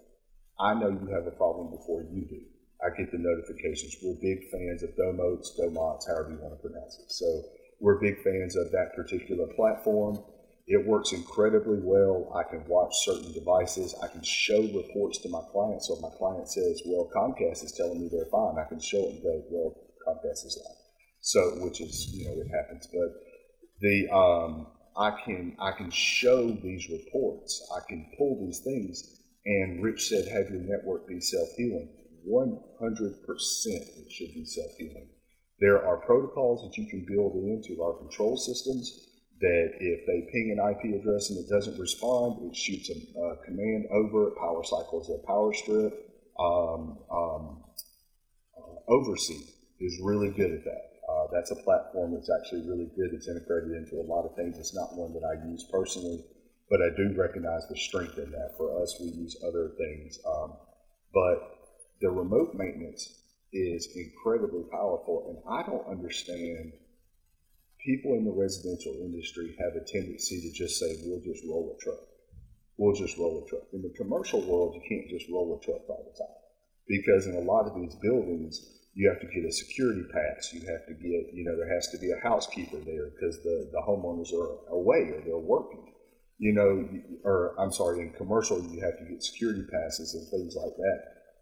[0.60, 2.42] I know you have a problem before you do.
[2.82, 3.96] I get the notifications.
[4.02, 7.12] We're big fans of Domotz, Domots, however you want to pronounce it.
[7.12, 7.26] So
[7.80, 10.18] we're big fans of that particular platform.
[10.66, 12.34] It works incredibly well.
[12.36, 13.96] I can watch certain devices.
[14.04, 15.84] I can show reports to my client.
[15.84, 19.06] So if my client says, well, Comcast is telling me they're fine, I can show
[19.06, 20.78] it and go, well, Comcast is lying.
[21.22, 22.88] So, which is, you know, it happens.
[22.92, 23.14] But
[23.80, 27.70] the, um, I can, I can show these reports.
[27.76, 31.90] I can pull these things and Rich said, have your network be self healing.
[32.30, 32.52] 100%
[33.66, 35.08] it should be self healing.
[35.60, 38.92] There are protocols that you can build into our control systems
[39.40, 43.38] that if they ping an IP address and it doesn't respond, it shoots a, a
[43.46, 44.32] command over.
[44.32, 45.94] Power Cycle is a power strip.
[46.38, 47.64] Um, um,
[48.58, 49.32] uh, OvrC
[49.80, 50.97] is really good at that.
[51.28, 53.14] Uh, that's a platform that's actually really good.
[53.14, 54.58] It's integrated into a lot of things.
[54.58, 56.24] It's not one that I use personally,
[56.70, 58.56] but I do recognize the strength in that.
[58.58, 60.20] For us, we use other things.
[60.26, 60.54] Um,
[61.14, 61.38] but
[62.02, 66.74] the remote maintenance is incredibly powerful, and I don't understand.
[67.86, 71.82] People in the residential industry have a tendency to just say, "We'll just roll a
[71.82, 72.04] truck.
[72.76, 75.90] We'll just roll a truck." In the commercial world, you can't just roll a truck
[75.90, 76.36] all the time
[76.88, 78.60] because in a lot of these buildings,
[78.98, 80.50] you have to get a security pass.
[80.52, 83.70] You have to get, you know, there has to be a housekeeper there because the,
[83.70, 85.94] the homeowners are away or they're working
[86.40, 86.88] you know,
[87.24, 91.00] or I'm sorry, in commercial, you have to get security passes and things like that.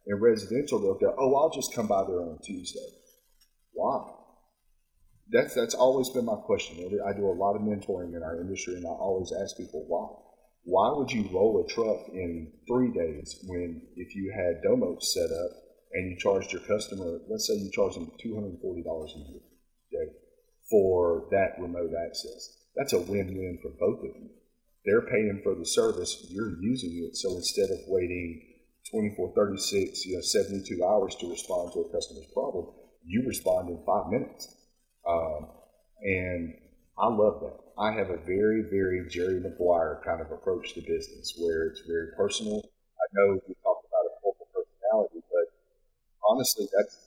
[0.07, 2.87] In residential, they'll go, oh, I'll just come by there on Tuesday.
[3.73, 4.09] Why?
[5.31, 6.77] That's, that's always been my question.
[7.05, 10.07] I do a lot of mentoring in our industry, and I always ask people why.
[10.63, 15.29] Why would you roll a truck in three days when if you had Domotz set
[15.31, 15.51] up
[15.95, 19.41] and you charged your customer, let's say you charge them $240 a year
[19.93, 20.11] okay,
[20.69, 22.57] for that remote access?
[22.75, 24.29] That's a win-win for both of you
[24.85, 27.17] they're paying for the service, you're using it.
[27.17, 28.41] So instead of waiting
[28.91, 32.67] 24, 36, you know, 72 hours to respond to a customer's problem,
[33.03, 34.55] you respond in five minutes.
[35.07, 35.49] Um,
[36.01, 36.53] and
[36.97, 37.57] I love that.
[37.77, 42.11] I have a very, very Jerry Maguire kind of approach to business where it's very
[42.15, 42.61] personal.
[42.61, 45.49] I know we talked about a cult of personality, but
[46.27, 47.05] honestly, that's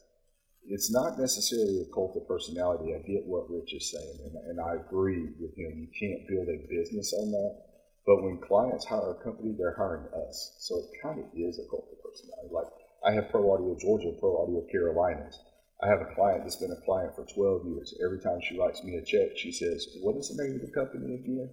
[0.70, 2.92] it's not necessarily a cult of personality.
[2.92, 5.80] I get what Rich is saying, and, and I agree with him.
[5.80, 7.68] You can't build a business on that.
[8.06, 10.56] But when clients hire a company, they're hiring us.
[10.60, 12.52] So it kind of is a cult of personality.
[12.52, 12.68] Like
[13.04, 15.38] I have Pro Audio Georgia, Pro Audio Carolinas.
[15.82, 17.94] I have a client that's been a client for 12 years.
[18.04, 20.72] Every time she writes me a check, she says, "What is the name of the
[20.72, 21.50] company again?"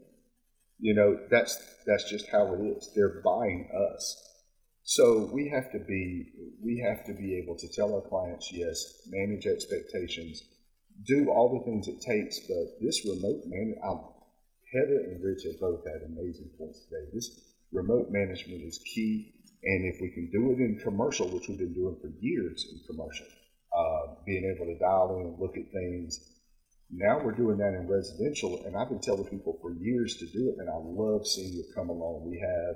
[0.80, 2.91] You know, that's that's just how it is.
[2.95, 4.35] They're buying us.
[4.86, 6.30] So we have to be
[6.62, 8.78] we have to be able to tell our clients, yes,
[9.10, 10.43] manage expectations,
[11.08, 12.39] do all the things it takes.
[12.48, 14.00] But this remote man, I'm
[14.71, 17.10] Heather and Rich have both had amazing points today.
[17.13, 17.34] This
[17.71, 21.74] remote management is key, and if we can do it in commercial, which we've been
[21.74, 23.26] doing for years in commercial,
[23.76, 26.19] uh, being able to dial in and look at things.
[26.91, 30.50] Now we're doing that in residential, and I've been telling people for years to do
[30.50, 32.30] it, and I love seeing it come along.
[32.30, 32.76] We have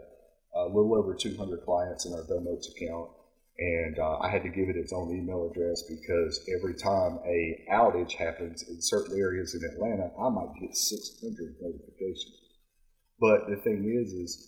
[0.65, 3.09] a little over 200 clients in our Domotz account,
[3.57, 7.65] and uh, I had to give it its own email address because every time a
[7.71, 12.39] outage happens in certain areas in Atlanta, I might get 600 notifications.
[13.19, 14.47] But the thing is, is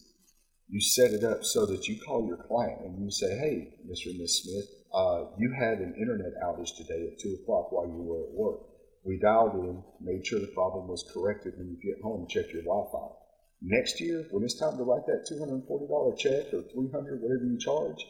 [0.69, 4.11] you set it up so that you call your client and you say, "Hey, Mr.
[4.11, 8.01] and Miss Smith, uh, you had an internet outage today at two o'clock while you
[8.01, 8.61] were at work.
[9.03, 12.63] We dialed in, made sure the problem was corrected when you get home, check your
[12.63, 13.20] Wi-Fi.
[13.61, 18.01] Next year, when it's time to write that $240 check or 300 whatever you charge,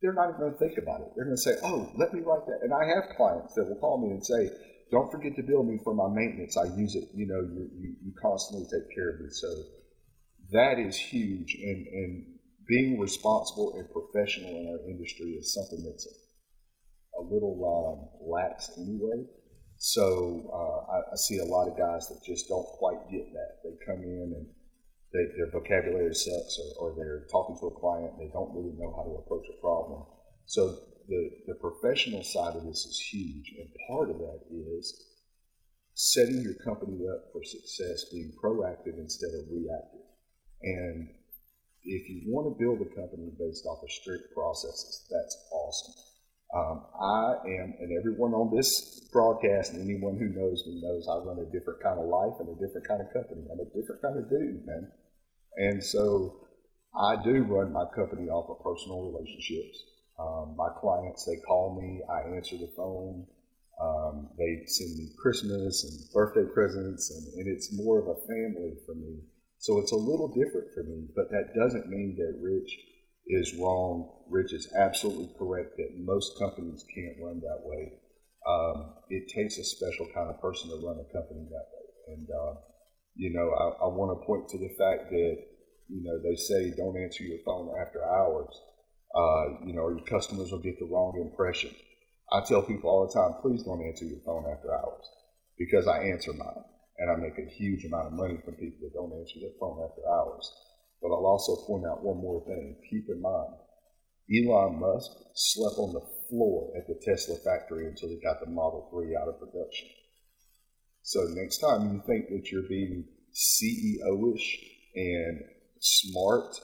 [0.00, 1.08] they're not even going to think about it.
[1.16, 2.60] They're going to say, oh, let me write that.
[2.62, 4.50] And I have clients that will call me and say,
[4.90, 6.56] don't forget to bill me for my maintenance.
[6.56, 7.08] I use it.
[7.14, 9.32] You know, you, you, you constantly take care of it.
[9.32, 9.48] So
[10.52, 11.56] that is huge.
[11.58, 12.26] And, and
[12.68, 18.70] being responsible and professional in our industry is something that's a, a little um, lax
[18.78, 19.26] anyway.
[19.78, 23.60] So uh, I, I, see a lot of guys that just don't quite get that.
[23.62, 24.46] They come in and
[25.12, 28.74] they, their vocabulary sucks, or, or, they're talking to a client and they don't really
[28.76, 30.04] know how to approach a problem.
[30.46, 30.78] So
[31.08, 35.06] the, the professional side of this is huge, and part of that is
[35.94, 40.06] setting your company up for success, being proactive instead of reactive.
[40.62, 41.08] And
[41.84, 45.94] if you want to build a company based off of strict processes, that's awesome.
[46.56, 48.70] Um, I am, and everyone on this
[49.12, 52.48] broadcast and anyone who knows me knows I run a different kind of life and
[52.48, 53.44] a different kind of company.
[53.52, 54.88] I'm a different kind of dude, man.
[55.56, 56.48] And so
[56.96, 59.84] I do run my company off of personal relationships.
[60.18, 63.26] Um, my clients, they call me, I answer the phone.
[63.76, 68.80] Um, they send me Christmas and birthday presents, and, and it's more of a family
[68.86, 69.20] for me
[69.58, 72.70] so it's a little different for me, but that doesn't mean that Rich
[73.26, 74.10] is wrong.
[74.30, 77.92] Rich is absolutely correct that most companies can't run that way.
[78.46, 82.14] Um, it takes a special kind of person to run a company that way.
[82.14, 82.54] And, uh,
[83.14, 85.36] you know, I, I want to point to the fact that,
[85.88, 88.54] you know, they say don't answer your phone after hours,
[89.14, 91.70] uh, you know, or your customers will get the wrong impression.
[92.30, 95.06] I tell people all the time, please don't answer your phone after hours
[95.58, 96.64] because I answer mine
[96.98, 99.82] and I make a huge amount of money from people that don't answer their phone
[99.82, 100.50] after hours.
[101.06, 102.74] But I'll also point out one more thing.
[102.90, 103.54] Keep in mind,
[104.28, 108.88] Elon Musk slept on the floor at the Tesla factory until he got the Model
[108.90, 109.86] 3 out of production.
[111.02, 114.58] So next time you think that you're being CEO-ish
[114.96, 115.42] and
[115.78, 116.58] smart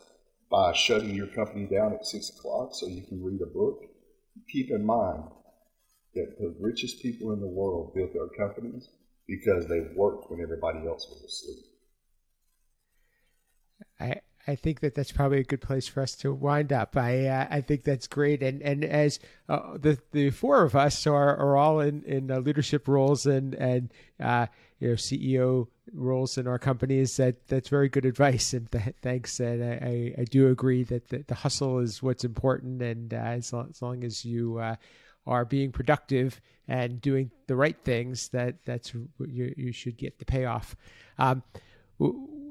[0.50, 3.78] by shutting your company down at 6 o'clock so you can read a book,
[4.50, 5.22] keep in mind
[6.16, 8.88] that the richest people in the world built their companies
[9.28, 11.72] because they worked when everybody else was asleep.
[14.00, 16.96] I I think that that's probably a good place for us to wind up.
[16.96, 21.06] I uh, I think that's great, and and as uh, the the four of us
[21.06, 24.46] are, are all in in uh, leadership roles and and uh,
[24.80, 29.38] you know CEO roles in our companies, that that's very good advice, and th- thanks.
[29.38, 29.74] And I,
[30.18, 33.68] I, I do agree that the, the, hustle is what's important, and uh, as long,
[33.70, 34.74] as long as you uh,
[35.24, 40.24] are being productive and doing the right things, that that's you, you should get the
[40.24, 40.74] payoff.
[41.18, 41.44] Um,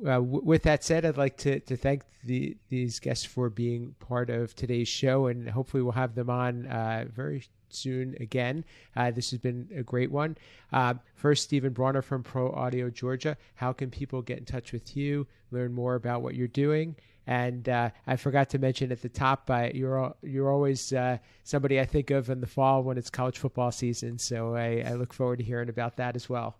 [0.07, 4.29] uh, with that said, I'd like to, to thank the, these guests for being part
[4.29, 8.65] of today's show, and hopefully we'll have them on uh, very soon again.
[8.95, 10.37] Uh, this has been a great one.
[10.71, 13.37] Uh, first, Stephen Bronner from Pro Audio Georgia.
[13.55, 16.95] How can people get in touch with you, learn more about what you're doing,
[17.27, 21.79] and uh, I forgot to mention at the top, uh, you're you're always uh, somebody
[21.79, 24.17] I think of in the fall when it's college football season.
[24.17, 26.57] So I, I, look forward to hearing about that as well.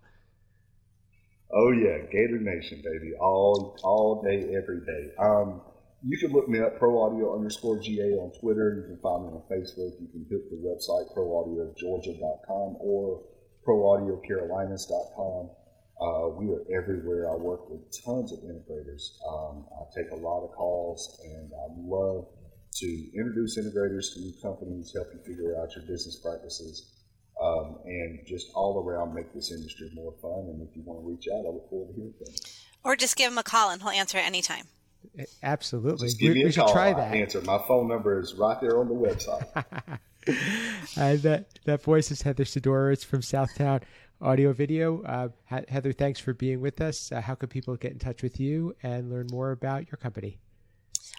[1.52, 5.12] Oh yeah, Gator Nation, baby, all all day, every day.
[5.18, 5.60] Um,
[6.02, 8.80] you can look me up, Pro Audio underscore GA on Twitter.
[8.80, 9.92] You can find me on Facebook.
[10.00, 13.22] You can hit the website proaudiogeorgia.com or
[13.68, 15.50] proaudiocarolinas.com.
[16.00, 17.30] Uh, we are everywhere.
[17.30, 19.12] I work with tons of integrators.
[19.28, 22.26] Um, I take a lot of calls, and I love
[22.80, 27.01] to introduce integrators to new companies, help you figure out your business practices,
[27.42, 30.48] um, and just all around make this industry more fun.
[30.48, 32.36] And if you want to reach out, I look forward to hearing from you.
[32.84, 34.66] Or just give him a call, and he'll answer at any time.
[35.42, 36.06] Absolutely.
[36.06, 36.72] Just give we, me a we call.
[36.72, 37.12] Try that.
[37.12, 37.40] I answer.
[37.42, 39.98] My phone number is right there on the website.
[40.96, 42.92] and that, that voice is Heather Sidorowicz.
[42.92, 43.82] It's from Southtown
[44.20, 45.02] audio video.
[45.02, 45.28] Uh,
[45.68, 47.12] Heather, thanks for being with us.
[47.12, 50.38] Uh, how can people get in touch with you and learn more about your company?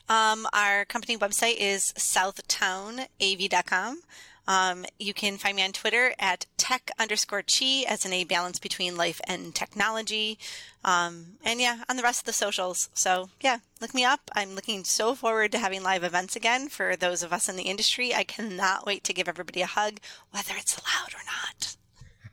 [0.09, 4.01] Um, our company website is southtownav.com.
[4.47, 8.59] Um, you can find me on Twitter at tech underscore chi as in a balance
[8.59, 10.37] between life and technology.
[10.83, 12.89] Um, and yeah, on the rest of the socials.
[12.93, 14.29] So yeah, look me up.
[14.35, 17.63] I'm looking so forward to having live events again for those of us in the
[17.63, 18.13] industry.
[18.13, 19.99] I cannot wait to give everybody a hug,
[20.31, 21.75] whether it's allowed or not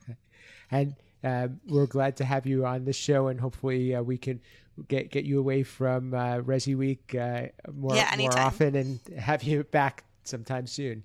[0.70, 4.40] and uh, we're glad to have you on the show, and hopefully uh, we can
[4.88, 9.42] get get you away from uh, Resi Week uh, more yeah, more often and have
[9.42, 11.02] you back sometime soon.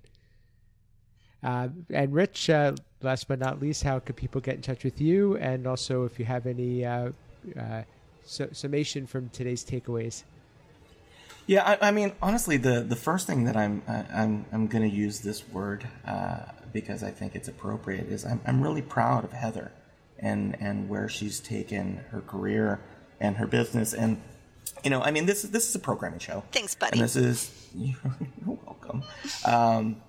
[1.42, 2.72] Uh, and Rich, uh,
[3.02, 5.36] last but not least, how could people get in touch with you?
[5.36, 6.84] And also, if you have any
[8.24, 10.24] summation from today's takeaways.
[11.46, 14.94] Yeah, I, I, mean, honestly, the, the first thing that I'm I'm I'm going to
[14.94, 15.86] use this word
[16.72, 19.72] because I think it's appropriate is I'm, I'm really proud of Heather
[20.18, 22.80] and and where she's taken her career
[23.20, 23.94] and her business.
[23.94, 24.20] And
[24.84, 26.44] you know, I mean, this is this is a programming show.
[26.52, 26.98] Thanks, buddy.
[26.98, 27.96] And this is you're
[28.44, 29.02] welcome.
[29.44, 30.02] Um,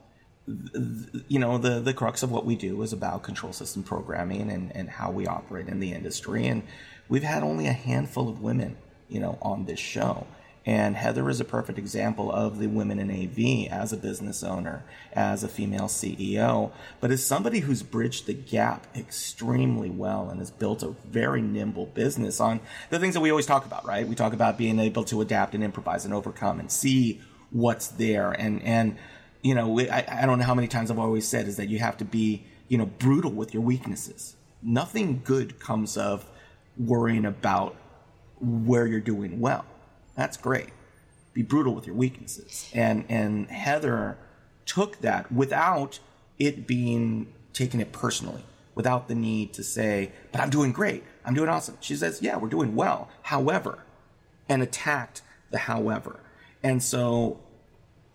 [1.27, 4.73] you know the the crux of what we do is about control system programming and,
[4.75, 6.47] and how we operate in the industry.
[6.47, 6.63] And
[7.09, 8.77] we've had only a handful of women
[9.09, 10.27] you know on this show.
[10.65, 14.83] And heather is a perfect example of the women in av as a business owner
[15.13, 20.51] as a female ceo but as somebody who's bridged the gap extremely well and has
[20.51, 24.07] built a very nimble business on the things that we always talk about right?
[24.07, 27.21] We talk about being able to adapt and improvise and overcome and see
[27.51, 28.31] what's there.
[28.31, 28.97] And and
[29.41, 31.79] you know, I, I don't know how many times I've always said is that you
[31.79, 34.35] have to be, you know, brutal with your weaknesses.
[34.61, 36.25] Nothing good comes of
[36.77, 37.75] worrying about
[38.39, 39.65] where you're doing well.
[40.15, 40.69] That's great.
[41.33, 42.69] Be brutal with your weaknesses.
[42.73, 44.17] And and Heather
[44.65, 45.99] took that without
[46.39, 48.43] it being taking it personally,
[48.75, 51.03] without the need to say, "But I'm doing great.
[51.23, 53.83] I'm doing awesome." She says, "Yeah, we're doing well." However,
[54.49, 55.21] and attacked
[55.51, 56.19] the however.
[56.63, 57.39] And so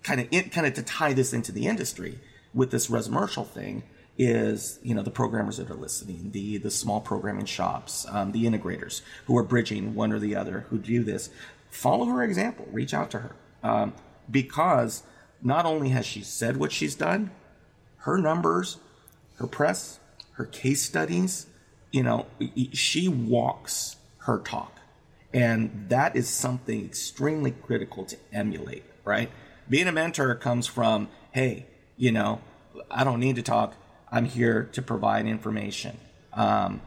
[0.02, 2.18] kind of kind of to tie this into the industry
[2.54, 3.82] with this resimercial thing
[4.18, 8.44] is you know the programmers that are listening, the the small programming shops, um, the
[8.44, 11.30] integrators who are bridging one or the other who do this.
[11.70, 12.66] Follow her example.
[12.70, 13.94] Reach out to her um,
[14.30, 15.02] because
[15.40, 17.30] not only has she said what she's done,
[17.98, 18.76] her numbers,
[19.36, 19.98] her press,
[20.32, 21.46] her case studies,
[21.90, 22.26] you know,
[22.72, 24.78] she walks her talk,
[25.32, 28.84] and that is something extremely critical to emulate.
[29.04, 29.30] Right?
[29.68, 32.40] Being a mentor comes from, hey, you know,
[32.90, 33.74] I don't need to talk.
[34.10, 35.98] I'm here to provide information
[36.34, 36.80] um,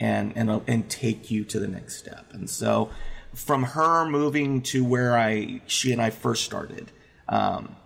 [0.00, 2.26] and and and take you to the next step.
[2.32, 2.90] And so,
[3.34, 6.90] from her moving to where I she and I first started
[7.28, 7.76] um,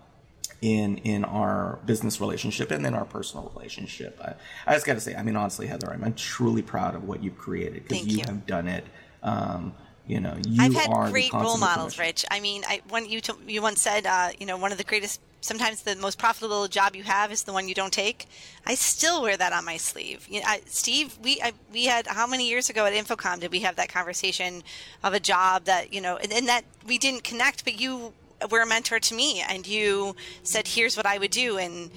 [0.61, 4.33] in in our business relationship and then our personal relationship, I,
[4.65, 7.23] I just got to say, I mean, honestly, Heather, I'm, I'm truly proud of what
[7.23, 8.85] you've created because you, you, have done it.
[9.21, 9.73] Um,
[10.09, 12.25] you know, you I've had great role models, Rich.
[12.31, 14.83] I mean, I when you t- you once said, uh, you know, one of the
[14.83, 18.25] greatest, sometimes the most profitable job you have is the one you don't take.
[18.65, 20.27] I still wear that on my sleeve.
[20.27, 23.51] You know, I, Steve, we I, we had how many years ago at InfoComm did
[23.51, 24.63] we have that conversation
[25.03, 28.11] of a job that you know, and, and that we didn't connect, but you
[28.49, 31.91] were a mentor to me, and you said, "Here's what I would do," and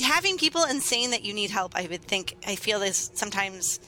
[0.00, 3.80] having people and saying that you need help, I would think I feel this sometimes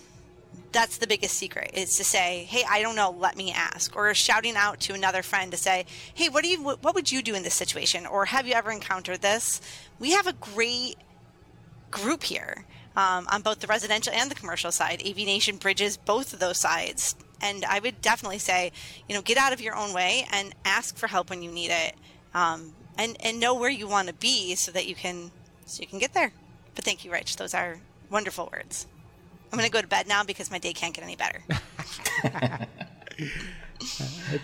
[0.72, 3.94] that's the biggest secret is to say hey i don't know let me ask.
[3.96, 7.22] Or shouting out to another friend to say hey what do you what would you
[7.22, 8.06] do in this situation?
[8.06, 9.60] Or have you ever encountered this?
[9.98, 10.96] We have a great
[11.90, 12.64] group here
[12.96, 16.58] um, on both the residential and the commercial side av nation bridges both of those
[16.58, 17.14] sides.
[17.40, 18.72] And i would definitely say
[19.08, 21.70] you know get out of your own way and ask for help when you need
[21.70, 21.94] it
[22.34, 25.30] um, and and know where you want to be so that you can
[25.66, 26.32] so you can get there.
[26.74, 27.36] But thank you rich.
[27.36, 27.78] Those are
[28.10, 28.86] wonderful words
[29.52, 31.42] I'm going to go to bed now because my day can't get any better.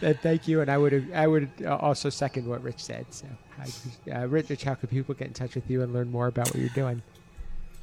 [0.03, 3.07] uh, thank you, and I would I would also second what Rich said.
[3.11, 3.27] So,
[4.13, 6.57] uh, Rich, how can people get in touch with you and learn more about what
[6.57, 7.03] you're doing?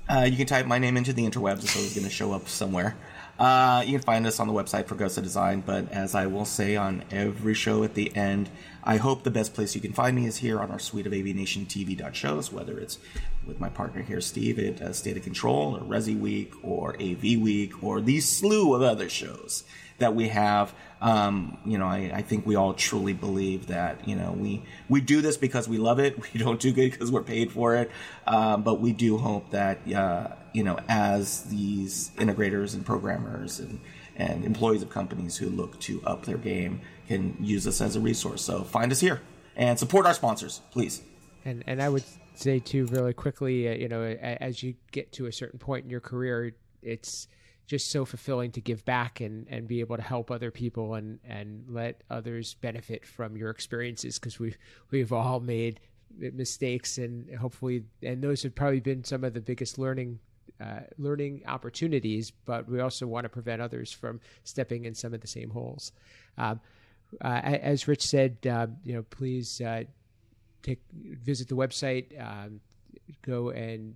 [0.10, 2.50] Uh, you can type my name into the interwebs, so it's going to show up
[2.50, 2.96] somewhere.
[3.40, 6.76] Uh, you can find us on the website Fragoso Design, but as I will say
[6.76, 8.50] on every show at the end,
[8.84, 11.14] I hope the best place you can find me is here on our suite of
[11.14, 13.00] AV Nation TV shows, whether it's
[13.46, 17.42] with my partner here, Steve, at uh, State of Control or Resi Week or AV
[17.42, 19.64] Week or the slew of other shows
[20.04, 20.74] that we have.
[21.02, 25.02] Um, you know, I, I, think we all truly believe that you know we we
[25.02, 26.18] do this because we love it.
[26.34, 27.90] We don't do it because we're paid for it.
[28.28, 33.80] Um, but we do hope that uh, you know, as these integrators and programmers and
[34.16, 38.00] and employees of companies who look to up their game can use us as a
[38.00, 38.44] resource.
[38.44, 39.22] So find us here
[39.56, 41.02] and support our sponsors, please.
[41.46, 42.04] And and I would
[42.36, 45.90] say too, really quickly, uh, you know, as you get to a certain point in
[45.90, 47.28] your career, it's
[47.66, 51.20] just so fulfilling to give back and, and be able to help other people and,
[51.24, 54.58] and let others benefit from your experiences because we've
[54.92, 55.80] we've all made
[56.18, 60.20] mistakes and hopefully and those have probably been some of the biggest learning
[60.62, 65.22] uh, learning opportunities, but we also want to prevent others from stepping in some of
[65.22, 65.92] the same holes.
[66.38, 66.60] Um,
[67.22, 69.84] uh, as Rich said, uh, you know, please uh,
[70.62, 72.60] take visit the website, um,
[73.22, 73.96] go and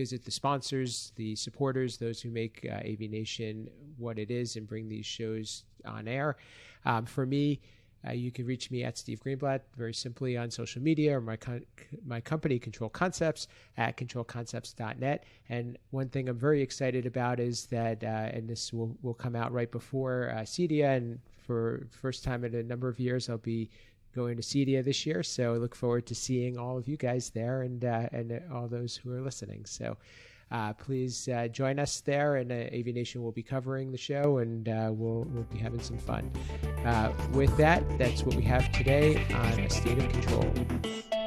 [0.00, 4.66] visit the sponsors, the supporters, those who make uh, AV Nation what it is and
[4.66, 6.38] bring these shows on air.
[6.86, 7.60] Um, for me,
[8.08, 11.36] uh, you can reach me at Steve Greenblatt very simply on social media or my
[11.36, 11.66] con-
[12.06, 13.46] my company Control Concepts
[13.76, 15.24] at controlconcepts.net.
[15.50, 19.36] And one thing I'm very excited about is that, uh, and this will, will come
[19.36, 23.36] out right before uh, CEDIA, and for first time in a number of years, I'll
[23.36, 23.68] be
[24.14, 25.22] going to CEDIA this year.
[25.22, 28.68] So I look forward to seeing all of you guys there and uh, and all
[28.68, 29.64] those who are listening.
[29.66, 29.96] So.
[30.50, 34.38] uh, please uh, join us there, and uh, AV Nation will be covering the show,
[34.38, 36.30] and uh, we'll we'll be having some fun.
[36.84, 41.19] Uh, with that, that's what we have today on a state of control.